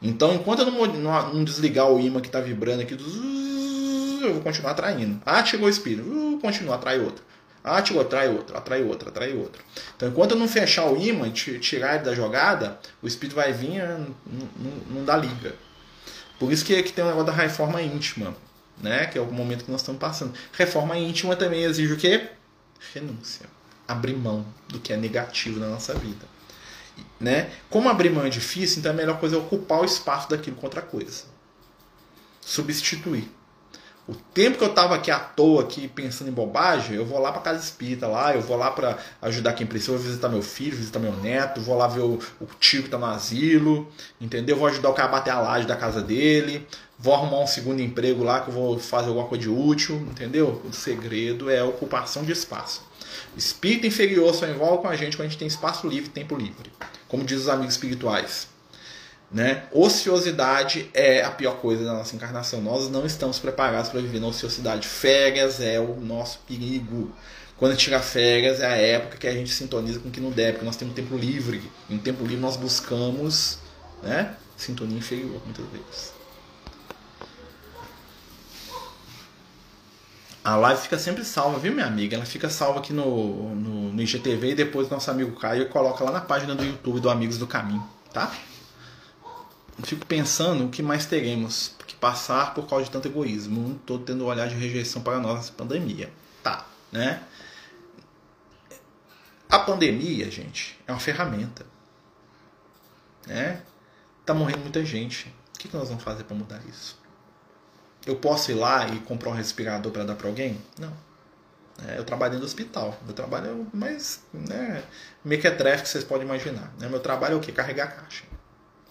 [0.00, 4.42] Então, enquanto eu não, não, não desligar o imã que está vibrando aqui, eu vou
[4.42, 5.20] continuar atraindo.
[5.24, 7.24] Ah, chegou o espírito, uh, continua, atrai outro.
[7.64, 9.62] Ah, chegou, atrai outro, atrai outro, atrai outro.
[9.96, 13.82] Então, enquanto eu não fechar o imã, tirar ele da jogada, o espírito vai vir,
[13.82, 15.54] não, não, não dá liga.
[16.38, 18.34] Por isso que, que tem o negócio da reforma íntima
[18.80, 19.06] né?
[19.06, 20.34] Que é o momento que nós estamos passando.
[20.52, 22.28] Reforma íntima também exige o quê?
[22.94, 23.46] Renúncia.
[23.86, 26.26] Abrir mão do que é negativo na nossa vida.
[27.18, 27.50] Né?
[27.70, 30.66] Como abrir mão é difícil, então a melhor coisa é ocupar o espaço daquilo com
[30.66, 31.24] outra coisa.
[32.40, 33.28] Substituir.
[34.08, 37.32] O tempo que eu estava aqui à toa, aqui pensando em bobagem, eu vou lá
[37.32, 40.76] para casa espírita lá, eu vou lá para ajudar quem precisa, vou visitar meu filho,
[40.76, 44.56] visitar meu neto, vou lá ver o, o tio que está no asilo, entendeu?
[44.56, 46.64] Vou ajudar o cara a bater a laje da casa dele,
[46.96, 50.62] vou arrumar um segundo emprego lá que eu vou fazer alguma coisa de útil, entendeu?
[50.64, 52.82] O segredo é a ocupação de espaço.
[53.36, 56.70] Espírito inferior só envolve com a gente quando a gente tem espaço livre, tempo livre,
[57.08, 58.48] como diz os amigos espirituais.
[59.30, 59.64] Né?
[59.72, 62.60] Ociosidade é a pior coisa da nossa encarnação.
[62.60, 64.86] Nós não estamos preparados para viver na ociosidade.
[64.86, 67.12] Férias é o nosso perigo.
[67.56, 70.20] Quando a gente tira férias é a época que a gente sintoniza com o que
[70.20, 71.62] não deve, porque nós temos tempo livre.
[71.90, 73.58] E no tempo livre nós buscamos
[74.02, 76.15] né, sintonia inferior muitas vezes.
[80.46, 82.14] A live fica sempre salva, viu, minha amiga?
[82.14, 86.12] Ela fica salva aqui no, no, no IGTV e depois nosso amigo Caio coloca lá
[86.12, 88.32] na página do YouTube do Amigos do Caminho, tá?
[89.82, 93.60] fico pensando o que mais teremos que passar por causa de tanto egoísmo.
[93.60, 96.12] Não estou tendo um olhar de rejeição para nós nessa pandemia.
[96.44, 97.24] Tá, né?
[99.48, 101.66] A pandemia, gente, é uma ferramenta.
[103.26, 103.62] Né?
[104.24, 105.26] Tá morrendo muita gente.
[105.56, 106.96] O que, que nós vamos fazer para mudar isso?
[108.06, 110.60] Eu posso ir lá e comprar um respirador para dar para alguém?
[110.78, 110.92] Não.
[111.86, 112.96] É, eu trabalho no hospital.
[113.04, 114.82] Meu trabalho é mais né,
[115.24, 116.72] mequetrefe que vocês podem imaginar.
[116.78, 116.88] Né?
[116.88, 117.52] Meu trabalho é o quê?
[117.52, 118.24] Carregar caixa.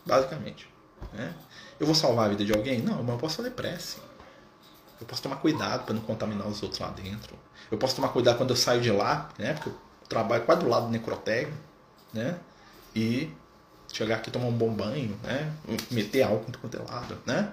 [0.05, 0.69] Basicamente.
[1.13, 1.33] Né?
[1.79, 2.81] Eu vou salvar a vida de alguém?
[2.81, 3.97] Não, mas eu posso fazer prece.
[4.99, 7.35] Eu posso tomar cuidado para não contaminar os outros lá dentro.
[7.71, 9.53] Eu posso tomar cuidado quando eu saio de lá, né?
[9.53, 9.75] Porque eu
[10.07, 11.53] trabalho quase do lado do necrotério,
[12.13, 12.37] né?
[12.95, 13.29] e
[13.91, 15.51] chegar aqui tomar um bom banho, né?
[15.91, 17.51] Meter álcool em quanto é lado, né?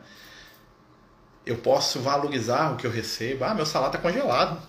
[1.44, 3.44] Eu posso valorizar o que eu recebo.
[3.44, 4.60] Ah, meu salário tá congelado.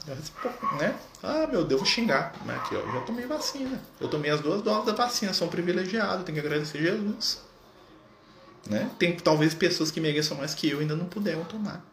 [0.80, 0.96] Né?
[1.22, 2.34] Ah, meu Deus, vou xingar.
[2.46, 3.80] Mas aqui, ó, eu já tomei vacina.
[4.02, 7.42] Eu tomei as duas doses da vacina, sou um privilegiado, tenho que agradecer Jesus.
[8.68, 8.90] Né?
[8.98, 11.86] Tem talvez pessoas que mereçam mais que eu ainda não puderam tomar.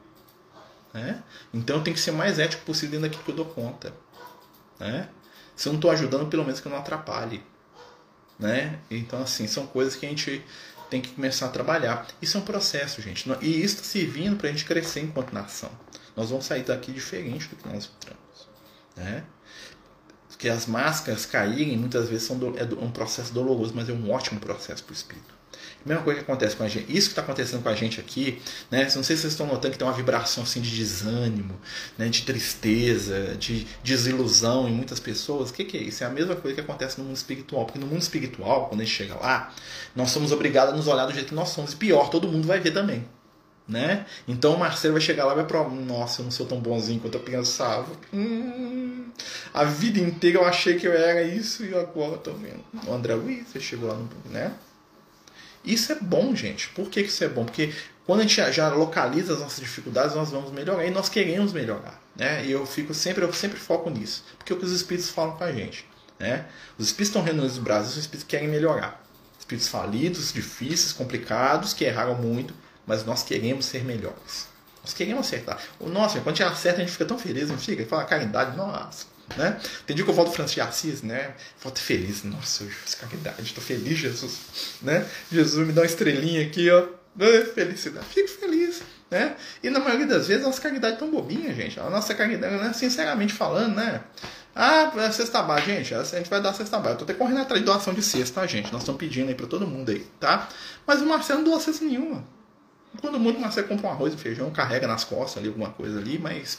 [0.92, 1.22] Né?
[1.52, 3.94] Então eu tenho que ser mais ético possível dentro daquilo que eu dou conta.
[4.78, 5.08] Né?
[5.54, 7.42] Se eu não estou ajudando, pelo menos que eu não atrapalhe.
[8.38, 8.78] Né?
[8.90, 10.42] Então, assim, são coisas que a gente
[10.90, 12.06] tem que começar a trabalhar.
[12.20, 13.30] Isso é um processo, gente.
[13.40, 15.70] E isso está servindo para a gente crescer enquanto nação.
[16.16, 18.48] Nós vamos sair daqui diferente do que nós entramos.
[18.96, 19.24] Né?
[20.28, 24.10] Porque as máscaras caírem muitas vezes são do, é um processo doloroso, mas é um
[24.10, 25.39] ótimo processo para o espírito.
[25.84, 26.84] Mesma coisa que acontece com a gente.
[26.94, 28.84] Isso que está acontecendo com a gente aqui, né?
[28.84, 31.58] Não sei se vocês estão notando que tem uma vibração assim de desânimo,
[31.96, 32.08] né?
[32.08, 35.50] de tristeza, de desilusão em muitas pessoas.
[35.50, 36.04] O que, que é isso?
[36.04, 37.64] É a mesma coisa que acontece no mundo espiritual.
[37.64, 39.52] Porque no mundo espiritual, quando a gente chega lá,
[39.96, 41.72] nós somos obrigados a nos olhar do jeito que nós somos.
[41.72, 43.06] E pior, todo mundo vai ver também.
[43.66, 44.04] Né?
[44.26, 46.98] Então o Marcelo vai chegar lá e vai provar, nossa, eu não sou tão bonzinho
[46.98, 47.86] quanto eu pensava.
[48.12, 49.06] Hum,
[49.54, 52.64] a vida inteira eu achei que eu era isso e agora eu tô vendo.
[52.86, 54.08] O André Luiz, chegou lá no.
[54.30, 54.52] né?
[55.64, 56.68] Isso é bom, gente.
[56.70, 57.44] Por que isso é bom?
[57.44, 57.72] Porque
[58.06, 62.00] quando a gente já localiza as nossas dificuldades, nós vamos melhorar e nós queremos melhorar.
[62.16, 62.44] Né?
[62.46, 64.24] E eu fico sempre, eu sempre foco nisso.
[64.36, 65.86] Porque é o que os espíritos falam com a gente.
[66.18, 66.46] Né?
[66.78, 69.02] Os espíritos estão reunidos no Brasil, os espíritos querem melhorar.
[69.38, 72.54] Espíritos falidos, difíceis, complicados, que erraram muito,
[72.86, 74.48] mas nós queremos ser melhores.
[74.82, 75.60] Nós queremos acertar.
[75.80, 77.84] Nossa, quando a gente acerta, a gente fica tão feliz, não fica?
[77.84, 79.06] Fala caridade, nossa.
[79.36, 79.58] Né?
[79.86, 81.34] Tem dia que eu volto Francisco de Assis, né?
[81.62, 82.24] Volto feliz.
[82.24, 82.70] Nossa, eu
[83.00, 84.40] caridade, estou feliz, Jesus.
[84.82, 85.06] Né?
[85.30, 86.86] Jesus me dá uma estrelinha aqui, ó.
[87.54, 88.06] Felicidade.
[88.06, 88.82] Fico feliz.
[89.10, 89.36] Né?
[89.62, 91.78] E na maioria das vezes a nossa caridade é tão bobinha, gente.
[91.80, 92.72] A nossa caridade, né?
[92.72, 94.02] sinceramente falando, né?
[94.54, 95.94] Ah, é cesta básica, gente.
[95.94, 96.94] A gente vai dar cesta básica.
[96.94, 98.72] Eu tô até correndo atrás de doação de cesta, tá, gente?
[98.72, 100.48] Nós estamos pedindo aí pra todo mundo aí, tá?
[100.86, 102.24] Mas o Marcelo não doa cesta nenhuma.
[103.00, 105.98] Quando muito o Marcelo compra um arroz e feijão, carrega nas costas ali alguma coisa
[105.98, 106.58] ali, mas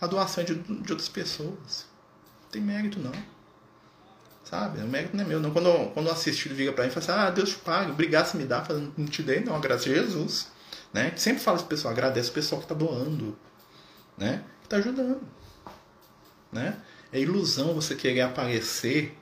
[0.00, 1.93] a doação é de, de outras pessoas
[2.54, 3.12] tem mérito, não.
[4.44, 4.80] Sabe?
[4.80, 5.40] O mérito não é meu.
[5.40, 5.50] Não.
[5.50, 8.26] Quando, quando o assistido vira pra mim e fala assim, ah, Deus te paga, obrigado
[8.26, 8.64] se me dá,
[8.96, 10.48] não te dei, não, graças a Jesus.
[10.92, 11.12] Né?
[11.16, 13.36] Sempre fala isso pessoal, agradece o pessoal que está doando,
[14.16, 14.44] né?
[14.60, 15.20] que está ajudando.
[16.52, 16.76] Né?
[17.12, 19.18] É ilusão você querer aparecer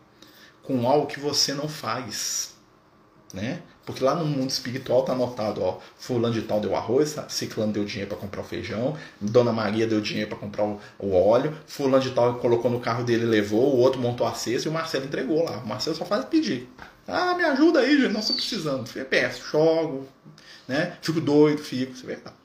[0.62, 2.54] com algo que você não faz.
[3.32, 3.62] Né?
[3.84, 7.84] Porque lá no mundo espiritual tá anotado, ó, fulano de tal deu arroz, ciclano deu
[7.84, 12.10] dinheiro para comprar o feijão, Dona Maria deu dinheiro para comprar o, óleo, fulano de
[12.12, 15.44] tal colocou no carro dele levou, o outro montou a cesta e o Marcelo entregou
[15.44, 15.58] lá.
[15.58, 16.68] O Marcelo só faz pedir.
[17.08, 18.88] Ah, me ajuda aí, gente, nós estamos precisando.
[18.94, 20.06] Eu peço, jogo,
[20.68, 20.96] né?
[21.02, 22.36] Fico doido, fico, isso é verdade.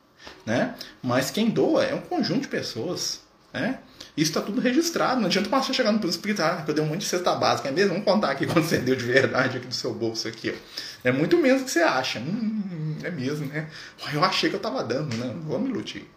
[0.46, 0.76] Né?
[1.02, 3.22] Mas quem doa é um conjunto de pessoas,
[3.54, 3.80] né?
[4.18, 5.22] Isso está tudo registrado.
[5.22, 7.70] Não adianta passar chegar no hospital, ah, eu dei um monte de cesta básica.
[7.70, 7.92] É mesmo?
[7.92, 10.50] Vamos contar aqui quando você deu de verdade aqui do seu bolso aqui.
[10.50, 11.08] Ó.
[11.08, 12.20] É muito menos do que você acha.
[12.20, 13.70] Hum, é mesmo, né?
[14.12, 15.28] Eu achei que eu estava dando, né?
[15.28, 16.10] Não vou me iludir.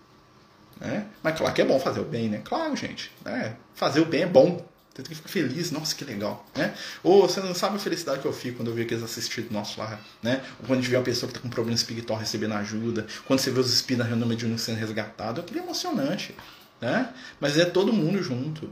[0.80, 1.04] Né?
[1.22, 2.40] Mas claro que é bom fazer o bem, né?
[2.42, 3.12] Claro, gente.
[3.22, 3.54] Né?
[3.74, 4.66] Fazer o bem é bom.
[4.94, 6.74] Você tem que ficar feliz, nossa, que legal, né?
[7.02, 9.76] Ou você não sabe a felicidade que eu fico quando eu vejo aqueles assistidos nossos
[9.76, 10.42] lá, né?
[10.58, 13.38] Ou quando a gente vê uma pessoa que está com problema espiritual recebendo ajuda, quando
[13.38, 16.34] você vê os espíritos na reunião mediúnica sendo resgatados, aquilo é emocionante
[16.80, 17.12] né?
[17.38, 18.70] Mas é todo mundo junto,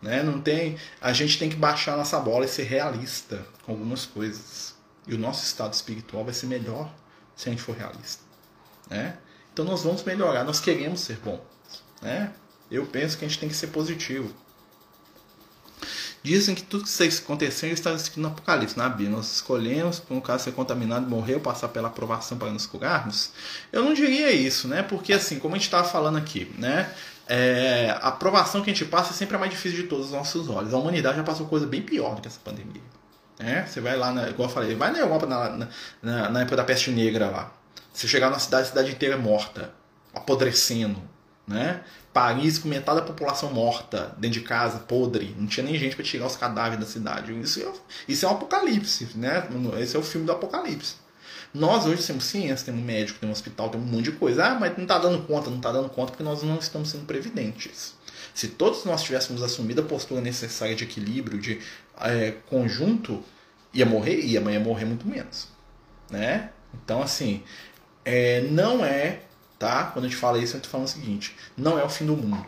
[0.00, 0.22] né?
[0.22, 4.74] Não tem, a gente tem que baixar nossa bola e ser realista com algumas coisas.
[5.06, 6.92] E o nosso estado espiritual vai ser melhor
[7.36, 8.22] se a gente for realista,
[8.88, 9.18] né?
[9.52, 11.40] Então nós vamos melhorar, nós queremos ser bons,
[12.00, 12.32] né?
[12.70, 14.34] Eu penso que a gente tem que ser positivo.
[16.24, 19.10] Dizem que tudo que está acontecendo está escrito no Apocalipse, na Bíblia.
[19.10, 23.32] Nós escolhemos, por um caso, ser contaminado, morrer ou passar pela aprovação para nos curarmos.
[23.70, 24.82] Eu não diria isso, né?
[24.82, 26.90] Porque, assim, como a gente estava falando aqui, né?
[27.26, 30.12] É, a aprovação que a gente passa é sempre a mais difícil de todos os
[30.12, 30.74] nossos olhos.
[30.74, 32.82] A humanidade já passou coisa bem pior do que essa pandemia.
[33.38, 35.68] É, você vai lá, na, igual eu falei, vai na Europa na,
[36.02, 37.52] na, na, época da peste negra lá.
[37.92, 39.72] Você chegar na cidade, a cidade inteira morta,
[40.12, 41.00] apodrecendo.
[41.46, 41.82] Né?
[42.12, 45.34] Paris com metade da população morta, dentro de casa, podre.
[45.38, 47.38] Não tinha nem gente para tirar os cadáveres da cidade.
[47.40, 47.72] Isso é,
[48.08, 49.08] isso é um apocalipse.
[49.16, 49.46] Né?
[49.80, 50.96] Esse é o filme do apocalipse.
[51.54, 54.44] Nós hoje temos ciência, temos médico, temos hospital, temos um monte de coisa.
[54.44, 57.06] Ah, mas não está dando conta, não está dando conta porque nós não estamos sendo
[57.06, 57.94] previdentes.
[58.34, 61.60] Se todos nós tivéssemos assumido a postura necessária de equilíbrio, de
[62.00, 63.22] é, conjunto,
[63.72, 65.46] ia morrer, mas ia morrer muito menos.
[66.10, 66.50] Né?
[66.74, 67.44] Então, assim,
[68.04, 69.20] é, não é,
[69.56, 69.84] tá?
[69.84, 72.16] Quando a gente fala isso, eu estou falando o seguinte: não é o fim do
[72.16, 72.46] mundo.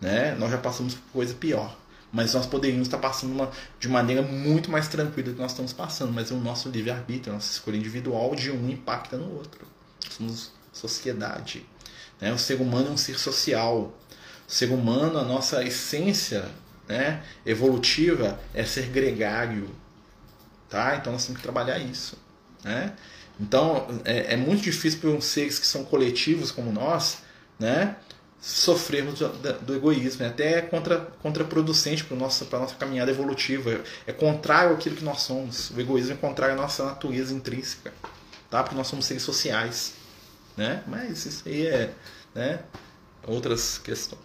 [0.00, 0.36] Né?
[0.36, 1.76] Nós já passamos por coisa pior.
[2.16, 5.74] Mas nós poderíamos estar passando uma, de maneira muito mais tranquila do que nós estamos
[5.74, 6.14] passando.
[6.14, 9.66] Mas o nosso livre-arbítrio, a nossa escolha individual de um impacta no outro.
[10.08, 11.66] Somos sociedade.
[12.18, 12.32] Né?
[12.32, 13.94] O ser humano é um ser social.
[14.48, 16.48] O ser humano, a nossa essência
[16.88, 19.68] né, evolutiva é ser gregário.
[20.70, 20.96] tá?
[20.96, 22.16] Então nós temos que trabalhar isso,
[22.64, 22.94] né?
[23.38, 27.18] Então é, é muito difícil para uns seres que são coletivos como nós,
[27.58, 27.96] né?
[28.46, 33.80] Sofrermos do, egoísmo, é até contra, contraproducente para a nossa, nossa caminhada evolutiva.
[34.06, 35.70] É contrário àquilo que nós somos.
[35.70, 37.92] O egoísmo é contrário à nossa natureza intrínseca,
[38.48, 38.62] tá?
[38.62, 39.94] Porque nós somos seres sociais,
[40.56, 40.84] né?
[40.86, 41.92] Mas isso aí é,
[42.36, 42.60] né?
[43.26, 44.22] Outras questões.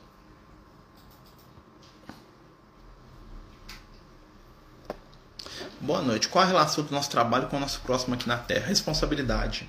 [5.80, 6.30] Boa noite.
[6.30, 8.68] Qual a relação do nosso trabalho com o nosso próximo aqui na Terra?
[8.68, 9.68] Responsabilidade.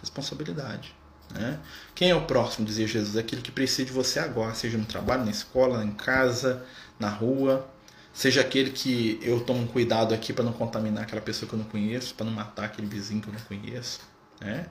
[0.00, 0.94] Responsabilidade.
[1.30, 1.58] Né?
[1.94, 3.16] Quem é o próximo, dizia Jesus?
[3.16, 6.64] Aquele que precisa de você agora, seja no trabalho, na escola, em casa,
[6.98, 7.68] na rua.
[8.12, 11.66] Seja aquele que eu tomo cuidado aqui para não contaminar aquela pessoa que eu não
[11.66, 14.00] conheço, para não matar aquele vizinho que eu não conheço.
[14.40, 14.66] Né?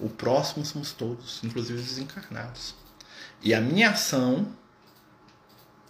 [0.00, 2.74] O próximo somos todos, inclusive os desencarnados.
[3.42, 4.52] E a minha ação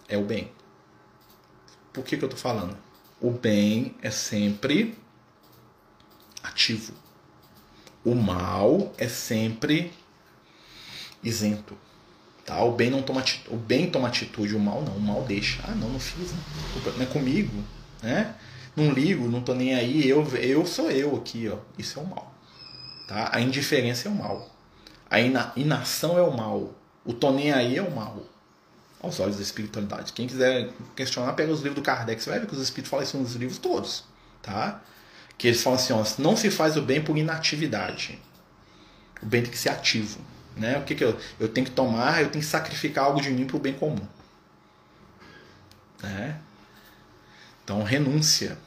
[0.07, 0.51] é o bem.
[1.91, 2.77] Por que, que eu estou falando?
[3.19, 4.97] O bem é sempre
[6.43, 6.93] ativo.
[8.03, 9.91] O mal é sempre
[11.23, 11.77] isento.
[12.45, 12.63] Tá?
[12.63, 14.95] O, bem não toma atitude, o bem toma atitude, o mal não.
[14.95, 15.61] O mal deixa.
[15.67, 16.31] Ah, não, não fiz.
[16.31, 17.63] Não, não é comigo.
[18.01, 18.33] Né?
[18.75, 20.07] Não ligo, não tô nem aí.
[20.07, 21.47] Eu, eu sou eu aqui.
[21.49, 21.57] Ó.
[21.77, 22.33] Isso é o mal.
[23.07, 23.29] Tá?
[23.33, 24.49] A indiferença é o mal.
[25.09, 26.73] A ina, inação é o mal.
[27.05, 28.23] O tô nem aí é o mal
[29.01, 30.13] aos olhos da espiritualidade.
[30.13, 33.05] Quem quiser questionar, pega os livros do Kardec, você vai ver que os espíritos falam
[33.05, 34.03] isso nos livros todos,
[34.41, 34.81] tá?
[35.37, 38.19] Que eles falam assim, ó, não se faz o bem por inatividade.
[39.21, 40.19] O bem tem que ser ativo,
[40.55, 40.77] né?
[40.77, 42.21] O que que eu, eu tenho que tomar?
[42.21, 44.05] Eu tenho que sacrificar algo de mim para o bem comum.
[46.01, 46.39] Né?
[47.63, 48.57] Então, renúncia.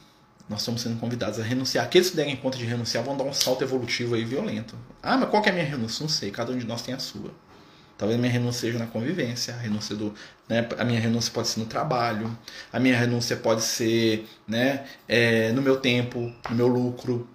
[0.49, 1.85] Nós estamos sendo convidados a renunciar.
[1.85, 4.75] Aqueles que derem conta de renunciar vão dar um salto evolutivo aí violento.
[5.01, 6.03] Ah, mas qual que é a minha renúncia?
[6.03, 6.31] Não sei.
[6.31, 7.31] Cada um de nós tem a sua.
[7.97, 10.13] Talvez a minha renúncia seja na convivência, a renúncia do,
[10.49, 12.37] né, a minha renúncia pode ser no trabalho,
[12.71, 17.29] a minha renúncia pode ser, né, é, no meu tempo, no meu lucro,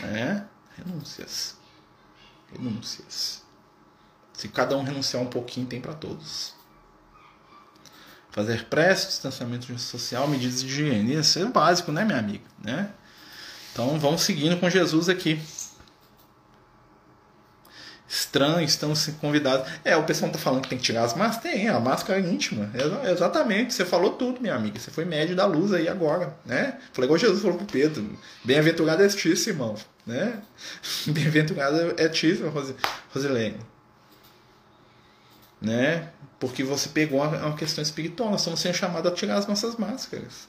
[0.00, 0.46] né?
[0.78, 1.56] Renúncias,
[2.52, 3.41] renúncias.
[4.42, 6.52] Se cada um renunciar um pouquinho, tem para todos.
[8.32, 12.90] Fazer prece, distanciamento social, medidas de higiene, isso é básico, né, minha amiga, né?
[13.70, 15.40] Então vamos seguindo com Jesus aqui
[18.08, 19.70] estranhos, estão se convidados.
[19.84, 21.52] É, o pessoal tá falando que tem que tirar as máscaras?
[21.54, 22.68] Tem, a máscara é íntima.
[23.08, 24.76] exatamente, você falou tudo, minha amiga.
[24.76, 26.80] Você foi médio da luz aí agora, né?
[26.92, 28.18] Falei igual Jesus falou pro Pedro.
[28.42, 29.76] Bem-aventurado é ti, irmão.
[30.04, 30.42] Né?
[31.06, 32.36] Bem-aventurado é ti,
[33.14, 33.71] Rosilene.
[35.62, 36.10] Né?
[36.40, 38.30] Porque você pegou uma questão espiritual.
[38.30, 40.48] Nós estamos sendo chamados a tirar as nossas máscaras.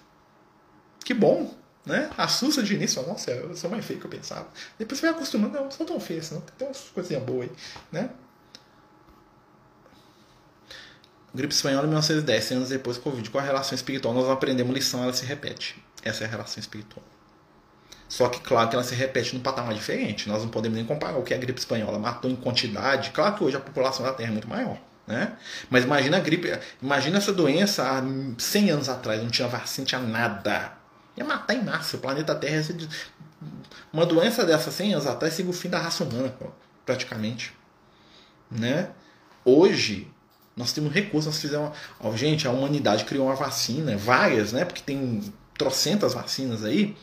[1.05, 1.53] Que bom,
[1.85, 2.09] né?
[2.17, 4.47] Assusta de início, nossa, eu sou mais feio que eu pensava.
[4.79, 6.41] Depois você vai acostumando, não, são tão feios, não.
[6.41, 7.55] Tem umas coisinhas boas aí,
[7.91, 8.09] né?
[11.35, 13.29] Gripe espanhola 1910, anos depois do Covid.
[13.29, 15.83] Com a relação espiritual, nós aprendemos lição, ela se repete.
[16.03, 17.03] Essa é a relação espiritual.
[18.07, 20.29] Só que, claro, que ela se repete num patamar diferente.
[20.29, 23.09] Nós não podemos nem comparar o que a gripe espanhola matou em quantidade.
[23.09, 24.77] Claro que hoje a população da Terra é muito maior.
[25.05, 25.35] Né?
[25.69, 26.49] Mas imagina a gripe,
[26.81, 28.01] imagina essa doença há
[28.37, 30.73] 100 anos atrás, não tinha vacina, não tinha nada.
[31.17, 31.97] Ia matar em massa.
[31.97, 32.87] O planeta Terra ia ser.
[33.91, 36.33] Uma doença dessa 100 anos atrás seria o fim da raça humana,
[36.85, 37.53] praticamente.
[38.49, 38.89] Né?
[39.45, 40.11] Hoje,
[40.55, 41.77] nós temos recursos, nós fizemos.
[41.99, 44.65] Ó, gente, a humanidade criou uma vacina, várias, né?
[44.65, 46.95] Porque tem trocentas vacinas aí,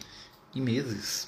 [0.55, 1.27] em meses.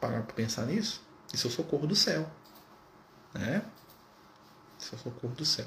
[0.00, 1.02] Parar para pensar nisso?
[1.32, 2.28] Isso é o socorro do céu.
[3.32, 3.62] Né?
[4.92, 5.66] O socorro do céu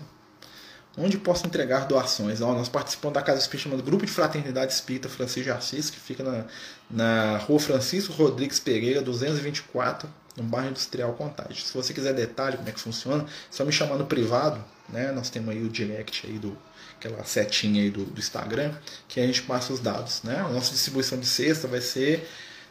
[0.98, 2.42] onde posso entregar doações.
[2.42, 6.00] Ó, nós participamos da Casa Espírita chamada Grupo de Fraternidade Espírita Francisco de Assis, que
[6.00, 6.46] fica na,
[6.90, 11.64] na rua Francisco Rodrigues Pereira, 224, no bairro Industrial Contagem.
[11.64, 15.12] Se você quiser detalhe como é que funciona, é só me chamar no privado, né?
[15.12, 16.58] Nós temos aí o direct aí do
[16.98, 18.74] aquela setinha aí do, do Instagram,
[19.08, 20.40] que a gente passa os dados, né?
[20.40, 22.28] A nossa distribuição de sexta vai ser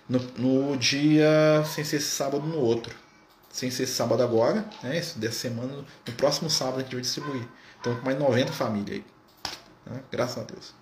[0.08, 3.05] no, no dia sem ser sábado no outro.
[3.56, 4.98] Sem ser sábado agora, né?
[4.98, 5.72] Esse dessa semana,
[6.06, 7.48] no próximo sábado a gente vai distribuir.
[7.78, 9.04] Estamos com mais de 90 famílias aí.
[9.86, 10.02] Né?
[10.12, 10.74] Graças a Deus.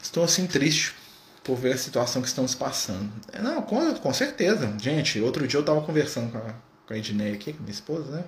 [0.00, 0.94] Estou assim triste
[1.42, 3.12] por ver a situação que estamos passando.
[3.32, 4.72] É, não, com, com certeza.
[4.78, 6.54] Gente, outro dia eu estava conversando com a,
[6.86, 8.24] com a Edneia aqui, com minha esposa, né?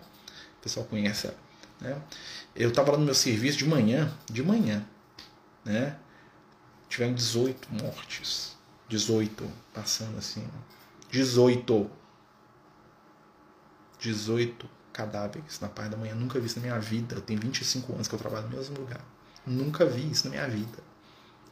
[0.58, 1.36] O pessoal conhece ela.
[1.80, 2.02] Né?
[2.56, 4.84] Eu estava lá no meu serviço de manhã, de manhã,
[5.64, 5.96] né?
[6.88, 8.56] Tiveram 18 mortes.
[8.88, 10.44] 18, passando assim.
[11.08, 11.88] 18.
[13.98, 16.14] 18 cadáveres na parte da manhã.
[16.14, 17.14] Nunca vi isso na minha vida.
[17.14, 19.04] Eu tenho 25 anos que eu trabalho no mesmo lugar.
[19.46, 20.78] Nunca vi isso na minha vida.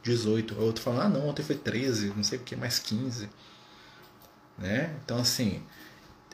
[0.03, 0.59] 18.
[0.59, 3.29] Outro falando, ah não, ontem foi 13, não sei o que, mais 15.
[4.57, 4.95] Né?
[5.03, 5.63] Então, assim,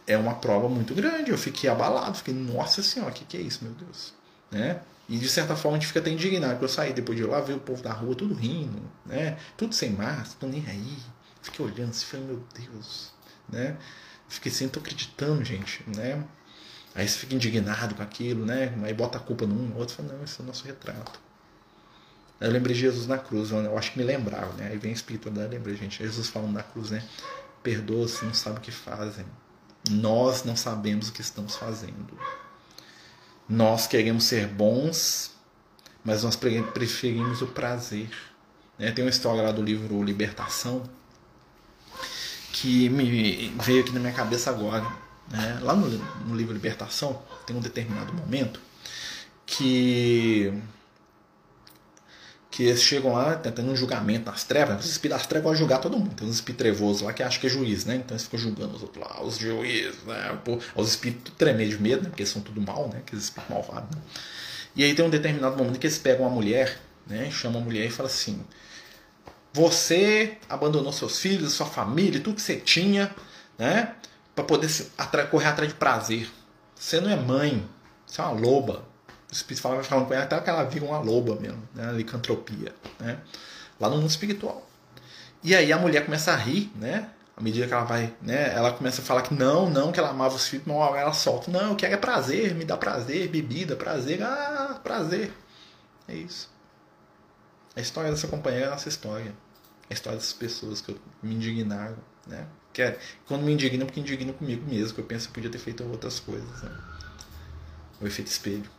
[0.05, 1.31] é uma prova muito grande.
[1.31, 4.13] Eu fiquei abalado, fiquei, nossa senhora, o que, que é isso, meu Deus?
[4.51, 4.81] Né?
[5.07, 6.63] E de certa forma a gente fica até indignado.
[6.63, 9.37] Eu saí depois de lá, ver o povo da rua tudo rindo, né?
[9.57, 10.97] Tudo sem máscara, nem aí.
[11.41, 13.11] Fiquei olhando assim, falei, meu Deus,
[13.49, 13.77] né?
[14.31, 16.23] Fiquei assim, tô acreditando, gente, né?
[16.95, 18.73] Aí você fica indignado com aquilo, né?
[18.81, 21.19] Aí bota a culpa num, outro, fala, não, esse é o nosso retrato.
[22.39, 24.69] Eu lembrei de Jesus na cruz, eu acho que me lembrava, né?
[24.71, 27.03] Aí vem a espiritualidade, lembrei, gente, Jesus falando na cruz, né?
[27.61, 29.25] Perdoa-se, não sabe o que fazem.
[29.89, 32.17] Nós não sabemos o que estamos fazendo.
[33.49, 35.35] Nós queremos ser bons,
[36.05, 38.09] mas nós preferimos o prazer.
[38.79, 38.91] Né?
[38.91, 40.89] Tem uma história lá do livro Libertação
[42.51, 44.85] que me veio aqui na minha cabeça agora.
[45.29, 45.59] Né?
[45.61, 48.59] Lá no, no livro Libertação tem um determinado momento
[49.45, 50.53] que
[52.51, 54.83] que eles chegam lá tentando um julgamento nas trevas.
[54.83, 56.13] Os espíritos das trevas vão julgar todo mundo.
[56.13, 57.95] Tem uns espíritos trevosos lá que acham que é juiz, né?
[57.95, 60.37] Então eles ficam julgando os outros lá, os juízes, né?
[60.43, 62.09] Pô, os espíritos tremem de medo, né?
[62.09, 62.97] Porque eles são tudo mal, né?
[62.97, 63.95] Aqueles espíritos malvados.
[63.95, 64.01] Né?
[64.75, 66.77] E aí tem um determinado momento que eles pegam uma mulher,
[67.07, 67.31] né?
[67.31, 68.43] Chamam a mulher e falam assim:
[69.53, 73.13] Você abandonou seus filhos, sua família, tudo que você tinha,
[73.57, 73.95] né?
[74.33, 74.69] Para poder
[75.29, 76.29] correr atrás de prazer.
[76.75, 77.67] Você não é mãe,
[78.05, 78.91] você é uma loba
[79.31, 81.87] o Espírito falava, falando com ela até que ela vira uma loba mesmo, né?
[81.87, 83.17] a licantropia, né?
[83.79, 84.67] lá no mundo espiritual.
[85.41, 87.09] E aí a mulher começa a rir, né?
[87.35, 88.53] À medida que ela vai, né?
[88.53, 91.49] Ela começa a falar que não, não, que ela amava os filhos, mas ela solta.
[91.49, 95.33] Não, eu quero é prazer, me dá prazer, bebida, prazer, ah, prazer.
[96.07, 96.50] É isso.
[97.75, 99.33] A história dessa companheira é a nossa história.
[99.89, 101.97] A história dessas pessoas que me indignaram,
[102.27, 102.47] né?
[102.73, 105.49] Que é, quando me indignam, porque indignam comigo mesmo, que eu penso que eu podia
[105.49, 106.61] ter feito outras coisas.
[106.61, 106.71] Né?
[107.99, 108.69] O efeito espelho.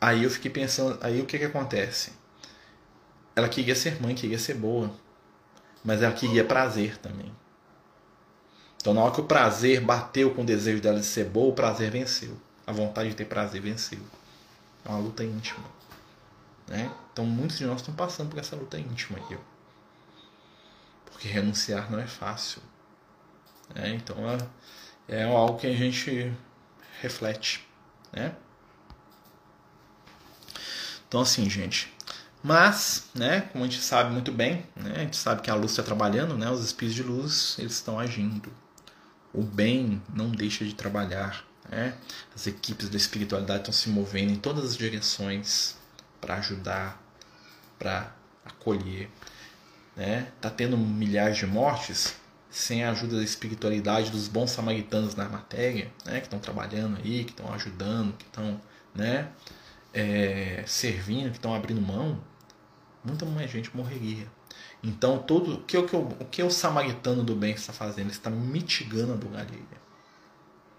[0.00, 2.12] Aí eu fiquei pensando, aí o que que acontece?
[3.36, 4.90] Ela queria ser mãe, queria ser boa,
[5.84, 7.32] mas ela queria prazer também.
[8.76, 11.54] Então na hora que o prazer bateu com o desejo dela de ser boa, o
[11.54, 12.36] prazer venceu.
[12.66, 14.00] A vontade de ter prazer venceu.
[14.84, 15.73] É uma luta íntima.
[16.66, 16.90] Né?
[17.12, 19.38] Então muitos de nós estão passando por essa luta íntima aí.
[21.06, 22.62] Porque renunciar não é fácil.
[23.74, 23.94] Né?
[23.94, 24.38] Então é,
[25.20, 26.32] é algo que a gente
[27.00, 27.66] reflete.
[28.12, 28.34] Né?
[31.06, 31.92] Então, assim, gente.
[32.42, 35.70] Mas, né, como a gente sabe muito bem, né, a gente sabe que a luz
[35.70, 38.52] está trabalhando, né, os espíritos de luz eles estão agindo.
[39.32, 41.44] O bem não deixa de trabalhar.
[41.70, 41.94] Né?
[42.34, 45.76] As equipes da espiritualidade estão se movendo em todas as direções
[46.24, 47.00] para ajudar,
[47.78, 48.10] para
[48.44, 49.10] acolher.
[49.94, 50.28] Né?
[50.40, 52.16] Tá tendo milhares de mortes
[52.50, 56.20] sem a ajuda da espiritualidade dos bons samaritanos na matéria, né?
[56.20, 58.60] que estão trabalhando aí, que estão ajudando, que estão
[58.94, 59.28] né?
[59.92, 62.18] é, servindo, que estão abrindo mão,
[63.04, 64.26] muita mais gente morreria.
[64.82, 68.06] Então, todo o que, o, que, o, que o samaritano do bem está fazendo?
[68.06, 69.84] Ele está mitigando a dor alheia.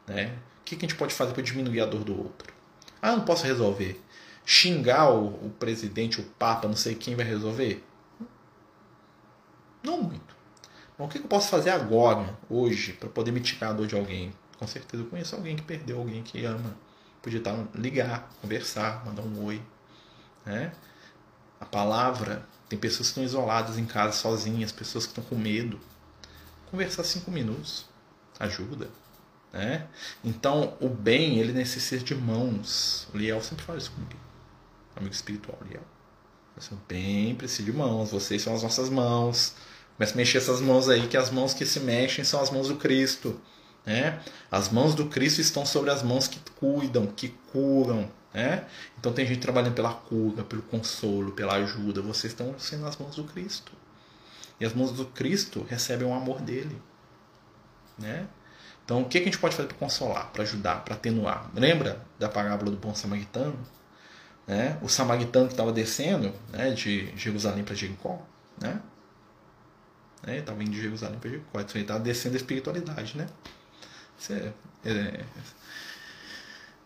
[0.08, 0.34] Né?
[0.62, 2.54] O que, que a gente pode fazer para diminuir a dor do outro?
[3.02, 4.02] Ah, não posso resolver.
[4.46, 7.84] Xingar o, o presidente, o papa, não sei quem vai resolver?
[9.84, 10.36] Não muito.
[10.98, 14.32] Mas o que, eu posso fazer agora, hoje, para poder mitigar a dor de alguém?
[14.58, 16.76] Com certeza eu conheço alguém que perdeu alguém que ama
[17.26, 19.60] podia estar ligar, conversar, mandar um oi,
[20.46, 20.72] né?
[21.60, 25.80] A palavra, tem pessoas que estão isoladas em casa sozinhas, pessoas que estão com medo.
[26.70, 27.86] Conversar cinco minutos
[28.40, 28.90] ajuda,
[29.52, 29.88] né?
[30.24, 33.08] Então, o bem, ele necessita de mãos.
[33.12, 34.25] O Liel sempre fala isso comigo.
[34.96, 35.84] Amigo espiritual, Liel.
[36.56, 38.12] Eu bem preciso de mãos.
[38.12, 39.56] Vocês são as nossas mãos.
[39.98, 42.70] Começa a mexer essas mãos aí, que as mãos que se mexem são as mãos
[42.70, 43.40] do Cristo.
[43.86, 44.20] Né?
[44.50, 48.10] As mãos do Cristo estão sobre as mãos que cuidam, que curam.
[48.34, 48.66] Né?
[48.98, 52.02] Então tem gente trabalhando pela cura, pelo consolo, pela ajuda.
[52.02, 53.74] Vocês estão sendo as mãos do Cristo.
[54.60, 56.82] E as mãos do Cristo recebem o amor dele.
[57.98, 58.28] Né?
[58.86, 61.52] Então o que a gente pode fazer para consolar, para ajudar, para atenuar?
[61.54, 63.58] Lembra da parábola do bom samaritano?
[64.48, 64.78] Né?
[64.82, 68.22] O samaritano que estava descendo né, de Jerusalém para Jericó.
[68.62, 68.80] Né?
[70.26, 70.38] Né?
[70.38, 71.60] Estava indo de Jerusalém para Jericó.
[71.60, 73.18] Então ele estava descendo a espiritualidade.
[73.18, 73.28] Né?
[74.30, 74.52] É,
[74.86, 75.24] é...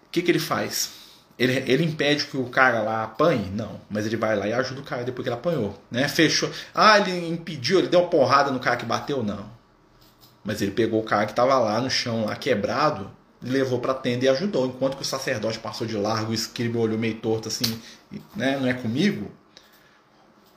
[0.05, 0.91] O que, que ele faz?
[1.37, 3.49] Ele, ele impede que o cara lá apanhe?
[3.51, 5.81] Não, mas ele vai lá e ajuda o cara depois que ele apanhou.
[5.89, 6.07] Né?
[6.07, 6.51] Fechou.
[6.73, 9.23] Ah, ele impediu, ele deu uma porrada no cara que bateu?
[9.23, 9.49] Não.
[10.43, 13.11] Mas ele pegou o cara que estava lá no chão, lá quebrado,
[13.41, 14.65] levou para a tenda e ajudou.
[14.65, 17.79] Enquanto que o sacerdote passou de largo, o escriba olhou meio torto assim,
[18.35, 18.57] né?
[18.59, 19.31] não é comigo?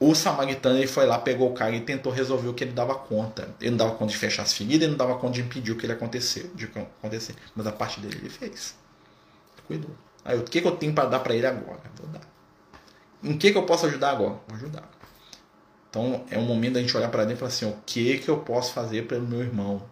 [0.00, 2.94] O samaritano ele foi lá, pegou o cara e tentou resolver o que ele dava
[2.94, 3.54] conta.
[3.60, 5.76] Ele não dava conta de fechar as feridas, ele não dava conta de impedir o
[5.76, 7.36] que ele aconteceu, de acontecer.
[7.54, 8.74] Mas a parte dele ele fez.
[9.66, 9.90] Cuidou.
[10.24, 11.80] Aí o que, que eu tenho para dar para ele agora?
[11.96, 12.20] Vou dar.
[13.22, 14.40] Em que, que eu posso ajudar agora?
[14.48, 14.90] Vou ajudar.
[15.88, 18.28] Então é um momento da gente olhar para dentro e falar assim: o que, que
[18.28, 19.82] eu posso fazer pelo meu irmão?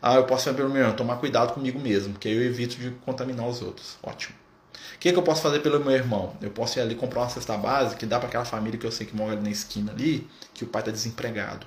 [0.00, 2.76] Ah, eu posso fazer pelo meu irmão, tomar cuidado comigo mesmo, porque aí eu evito
[2.76, 3.96] de contaminar os outros.
[4.02, 4.34] Ótimo.
[4.94, 6.36] O que, que eu posso fazer pelo meu irmão?
[6.40, 8.92] Eu posso ir ali comprar uma cesta básica que dá para aquela família que eu
[8.92, 11.66] sei que mora ali na esquina ali, que o pai está desempregado.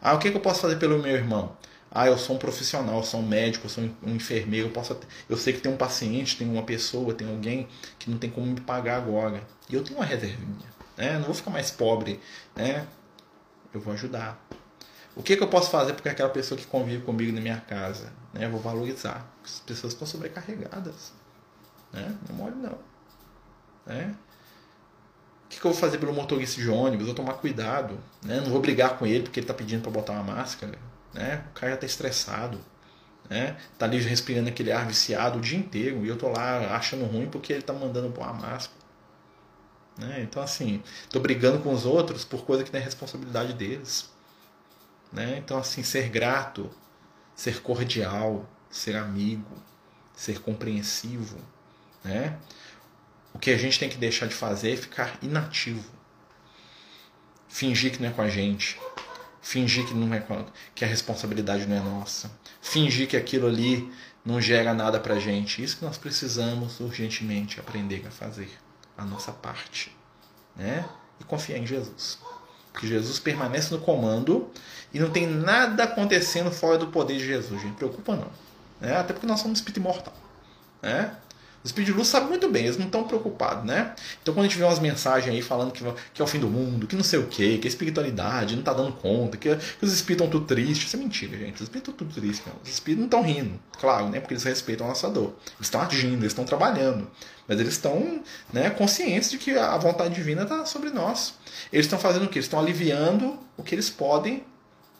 [0.00, 1.56] Ah, o que, que eu posso fazer pelo meu irmão?
[1.90, 4.98] Ah, eu sou um profissional, eu sou um médico, eu sou um enfermeiro, eu, posso,
[5.28, 8.46] eu sei que tem um paciente, tem uma pessoa, tem alguém que não tem como
[8.46, 9.42] me pagar agora.
[9.68, 10.76] E eu tenho uma reservinha.
[10.96, 11.14] Né?
[11.14, 12.20] Não vou ficar mais pobre.
[12.54, 12.86] Né?
[13.72, 14.45] Eu vou ajudar.
[15.16, 18.12] O que, que eu posso fazer porque aquela pessoa que convive comigo na minha casa?
[18.34, 18.44] Né?
[18.44, 19.26] Eu vou valorizar.
[19.42, 21.12] As pessoas estão sobrecarregadas.
[21.90, 22.14] Né?
[22.28, 22.78] Não mole não.
[23.86, 24.14] Né?
[25.46, 27.08] O que, que eu vou fazer pelo motorista de ônibus?
[27.08, 27.98] Eu vou tomar cuidado.
[28.22, 28.42] Né?
[28.42, 30.78] Não vou brigar com ele porque ele está pedindo para botar uma máscara.
[31.14, 31.42] Né?
[31.50, 32.60] O cara já está estressado.
[33.30, 33.56] Né?
[33.78, 36.04] Tá ali respirando aquele ar viciado o dia inteiro.
[36.04, 38.84] E eu tô lá achando ruim porque ele está mandando pôr uma máscara.
[39.98, 40.20] Né?
[40.20, 44.14] Então, assim, tô brigando com os outros por coisa que não é responsabilidade deles.
[45.12, 45.38] Né?
[45.38, 46.70] Então, assim, ser grato,
[47.34, 49.62] ser cordial, ser amigo,
[50.14, 51.38] ser compreensivo.
[52.04, 52.38] Né?
[53.34, 55.84] O que a gente tem que deixar de fazer é ficar inativo.
[57.48, 58.78] Fingir que não é com a gente.
[59.40, 60.44] Fingir que, não é com,
[60.74, 62.30] que a responsabilidade não é nossa.
[62.60, 63.92] Fingir que aquilo ali
[64.24, 65.62] não gera nada pra gente.
[65.62, 68.50] Isso que nós precisamos urgentemente aprender a fazer.
[68.96, 69.94] A nossa parte.
[70.56, 70.88] Né?
[71.20, 72.18] E confiar em Jesus.
[72.76, 74.50] Porque Jesus permanece no comando
[74.92, 77.74] e não tem nada acontecendo fora do poder de Jesus, gente.
[77.74, 78.28] Preocupa não.
[78.78, 78.94] Né?
[78.94, 80.12] Até porque nós somos espírito imortal.
[80.82, 81.10] Né?
[81.66, 83.94] Os luz sabem muito bem, eles não estão preocupados, né?
[84.22, 85.82] Então quando a gente vê umas mensagens aí falando que,
[86.14, 88.60] que é o fim do mundo, que não sei o que, que a espiritualidade não
[88.60, 91.56] está dando conta, que, que, os espíritos estão tudo tristes, isso é mentira, gente.
[91.56, 92.54] Os espíritos estão tudo tristes, não.
[92.62, 94.20] Os espíritos não estão rindo, claro, né?
[94.20, 95.34] Porque eles respeitam a nossa dor.
[95.56, 97.10] Eles estão agindo, eles estão trabalhando.
[97.48, 101.34] Mas eles estão né, conscientes de que a vontade divina está sobre nós.
[101.72, 102.38] Eles estão fazendo o quê?
[102.38, 104.44] Eles estão aliviando o que eles podem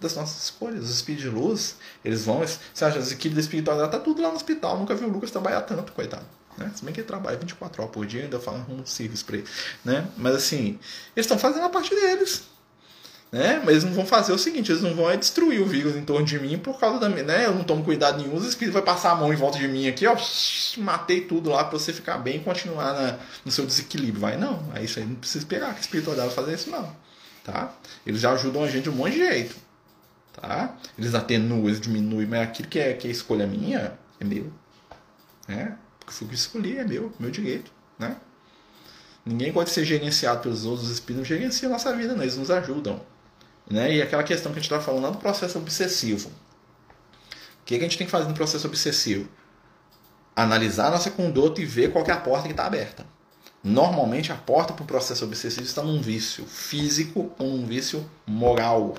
[0.00, 0.84] das nossas escolhas.
[0.84, 2.40] Os espíritos de luz, eles vão.
[2.40, 4.78] Você acha, as equipes da espiritualidade tá tudo lá no hospital.
[4.78, 6.26] Nunca viu o Lucas trabalhar tanto, coitado.
[6.56, 6.70] Né?
[6.74, 9.46] Se bem que ele trabalha 24 horas por dia, ainda fala um serviço para ele.
[9.84, 10.06] Né?
[10.16, 10.78] Mas assim,
[11.14, 12.44] eles estão fazendo a parte deles.
[13.30, 13.58] Né?
[13.58, 16.04] Mas eles não vão fazer o seguinte, eles não vão é destruir o vírus em
[16.04, 17.46] torno de mim por causa da né?
[17.46, 19.88] Eu não tomo cuidado nenhum, os espíritos vai passar a mão em volta de mim
[19.88, 20.16] aqui, ó,
[20.78, 24.20] matei tudo lá para você ficar bem e continuar na, no seu desequilíbrio.
[24.20, 26.94] Vai não, aí isso aí não precisa esperar que a espiritualidade fazer isso não,
[27.44, 27.74] tá?
[28.06, 29.56] Eles já ajudam a gente de um monte de jeito,
[30.32, 30.76] tá?
[30.96, 34.52] Eles atenuam, eles diminuem, mas aquilo que é que é escolha minha é meu,
[35.48, 35.76] né?
[36.06, 38.16] Que escolhi, é meu, meu direito, né?
[39.26, 42.22] Ninguém pode ser gerenciado pelos outros, os espíritos gerenciam a nossa vida, né?
[42.22, 43.00] eles nos ajudam.
[43.68, 43.96] Né?
[43.96, 46.28] E aquela questão que a gente está falando lá do processo obsessivo.
[46.28, 49.28] O que, que a gente tem que fazer no processo obsessivo?
[50.36, 53.04] Analisar a nossa conduta e ver qual é a porta que está aberta.
[53.64, 58.94] Normalmente a porta para o processo obsessivo está num vício físico ou num vício moral.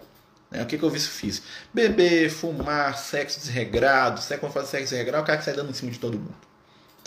[0.52, 0.62] Né?
[0.62, 1.48] O que, que é o vício físico?
[1.74, 4.20] Beber, fumar, sexo desregrado.
[4.20, 5.20] Sabe quando faz sexo desregrado?
[5.20, 6.36] É o cara que sai dando em cima de todo mundo.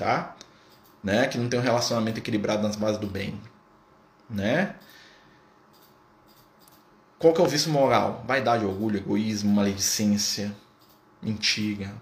[0.01, 0.35] Tá?
[1.05, 1.27] Né?
[1.27, 3.39] Que não tem um relacionamento equilibrado nas bases do bem.
[4.31, 4.75] Né?
[7.19, 8.25] Qual que é o vício moral?
[8.27, 10.57] Vaidade, orgulho, egoísmo, maledicência,
[11.21, 11.93] mentira.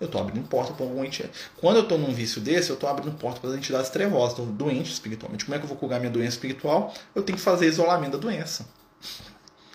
[0.00, 1.32] Eu estou abrindo porta para alguma entidade.
[1.58, 4.30] Quando eu estou num vício desse, eu estou abrindo porta para as entidades trevosas.
[4.30, 5.44] Estou doente espiritualmente.
[5.44, 6.92] Como é que eu vou curar minha doença espiritual?
[7.14, 8.66] Eu tenho que fazer isolamento da doença.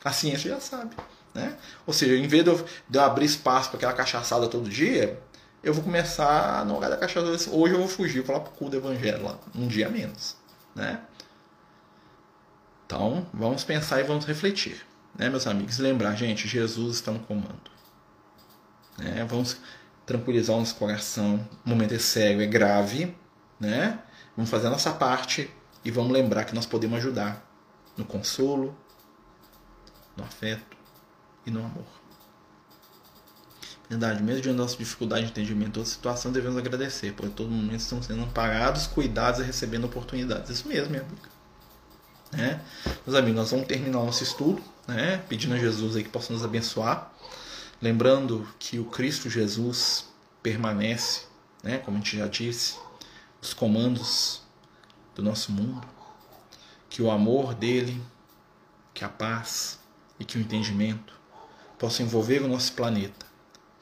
[0.04, 0.98] A ciência já sabe.
[1.34, 1.56] Né?
[1.86, 5.18] Ou seja, em vez de eu, de eu abrir espaço para aquela cachaçada todo dia,
[5.64, 7.32] eu vou começar não olhar da cachaçada.
[7.32, 9.38] Hoje eu vou fugir, vou falar para o cu do evangelho lá.
[9.56, 10.38] Um dia menos.
[10.76, 11.02] Né?
[12.86, 14.86] Então, vamos pensar e vamos refletir,
[15.18, 15.78] né, meus amigos?
[15.78, 17.70] Lembrar, gente, Jesus está no comando.
[18.98, 19.26] Né?
[19.28, 19.58] Vamos
[20.06, 21.46] tranquilizar o nosso coração.
[21.66, 23.16] O momento é sério, é grave,
[23.60, 24.00] né?
[24.36, 25.52] Vamos fazer a nossa parte
[25.84, 27.46] e vamos lembrar que nós podemos ajudar
[27.98, 28.78] no consolo,
[30.16, 30.78] no afeto
[31.46, 31.97] e no amor.
[33.90, 37.80] Verdade, mesmo diante da nossa dificuldade de entendimento, toda situação devemos agradecer, pois todo momento
[37.80, 40.50] estão sendo amparados, cuidados e recebendo oportunidades.
[40.50, 41.30] Isso mesmo, minha amiga.
[42.34, 42.62] Né?
[43.06, 45.24] Meus amigos, nós vamos terminar nosso estudo, né?
[45.30, 47.14] pedindo a Jesus aí que possa nos abençoar.
[47.82, 50.06] Lembrando que o Cristo Jesus
[50.44, 51.22] permanece,
[51.64, 51.78] né?
[51.78, 52.76] como a gente já disse,
[53.42, 54.42] os comandos
[55.16, 55.88] do nosso mundo.
[56.90, 58.02] Que o amor dele,
[58.94, 59.80] que a paz
[60.20, 61.14] e que o entendimento
[61.78, 63.27] possam envolver o nosso planeta,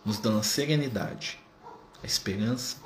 [0.06, 1.40] nos dando a serenidade,
[2.04, 2.78] a esperança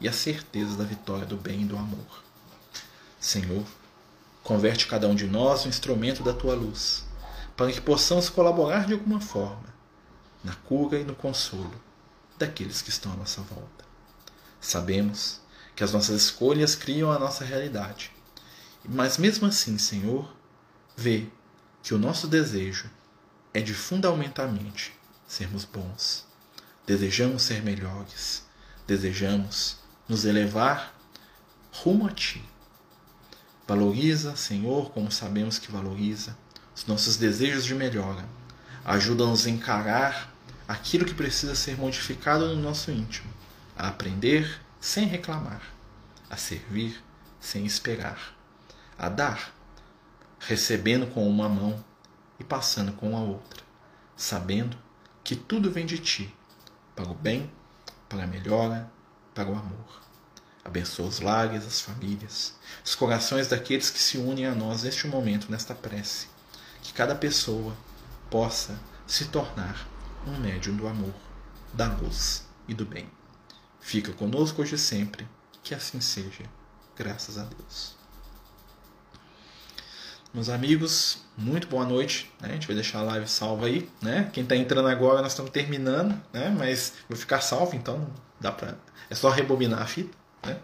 [0.00, 2.24] e a certeza da vitória do bem e do amor.
[3.20, 3.64] Senhor,
[4.44, 7.02] Converte cada um de nós um instrumento da tua luz,
[7.56, 9.72] para que possamos colaborar de alguma forma
[10.44, 11.72] na cura e no consolo
[12.38, 13.86] daqueles que estão à nossa volta.
[14.60, 15.40] Sabemos
[15.74, 18.12] que as nossas escolhas criam a nossa realidade,
[18.86, 20.30] mas mesmo assim, Senhor,
[20.94, 21.26] vê
[21.82, 22.90] que o nosso desejo
[23.54, 24.94] é de fundamentalmente
[25.26, 26.26] sermos bons.
[26.86, 28.44] Desejamos ser melhores,
[28.86, 30.94] desejamos nos elevar
[31.72, 32.44] rumo a Ti.
[33.66, 36.36] Valoriza, Senhor, como sabemos que valoriza,
[36.76, 38.28] os nossos desejos de melhora.
[38.84, 40.30] Ajuda-nos a encarar
[40.68, 43.32] aquilo que precisa ser modificado no nosso íntimo,
[43.74, 45.62] a aprender sem reclamar,
[46.28, 47.02] a servir
[47.40, 48.36] sem esperar,
[48.98, 49.54] a dar,
[50.38, 51.82] recebendo com uma mão
[52.38, 53.62] e passando com a outra,
[54.14, 54.76] sabendo
[55.22, 56.34] que tudo vem de ti,
[56.94, 57.50] para o bem,
[58.08, 58.90] para a melhora,
[59.34, 60.02] para o amor.
[60.64, 65.50] Abençoa os lares, as famílias, os corações daqueles que se unem a nós neste momento,
[65.50, 66.28] nesta prece.
[66.82, 67.76] Que cada pessoa
[68.30, 69.86] possa se tornar
[70.26, 71.14] um médium do amor,
[71.72, 73.10] da luz e do bem.
[73.80, 75.28] Fica conosco hoje e sempre,
[75.62, 76.44] que assim seja,
[76.96, 78.03] graças a Deus.
[80.34, 82.28] Meus amigos, muito boa noite.
[82.40, 82.48] Né?
[82.48, 83.88] A gente vai deixar a live salva aí.
[84.02, 84.28] Né?
[84.32, 86.52] Quem está entrando agora, nós estamos terminando, né?
[86.58, 88.04] mas vai ficar salvo, então
[88.40, 88.74] dá pra...
[89.08, 90.10] é só rebobinar a fita.
[90.44, 90.58] Né?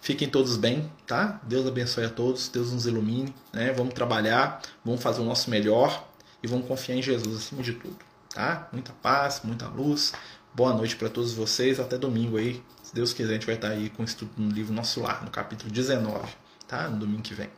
[0.00, 1.40] Fiquem todos bem, tá?
[1.44, 3.72] Deus abençoe a todos, Deus nos ilumine, né?
[3.72, 6.08] Vamos trabalhar, vamos fazer o nosso melhor
[6.42, 7.96] e vamos confiar em Jesus acima de tudo,
[8.34, 8.68] tá?
[8.72, 10.12] Muita paz, muita luz.
[10.52, 12.62] Boa noite para todos vocês, até domingo aí.
[12.82, 15.24] Se Deus quiser, a gente vai estar aí com o estudo no livro Nosso Lar,
[15.24, 16.28] no capítulo 19,
[16.66, 16.88] tá?
[16.88, 17.48] No domingo que vem.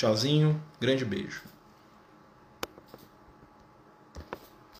[0.00, 1.42] Tchauzinho, grande beijo.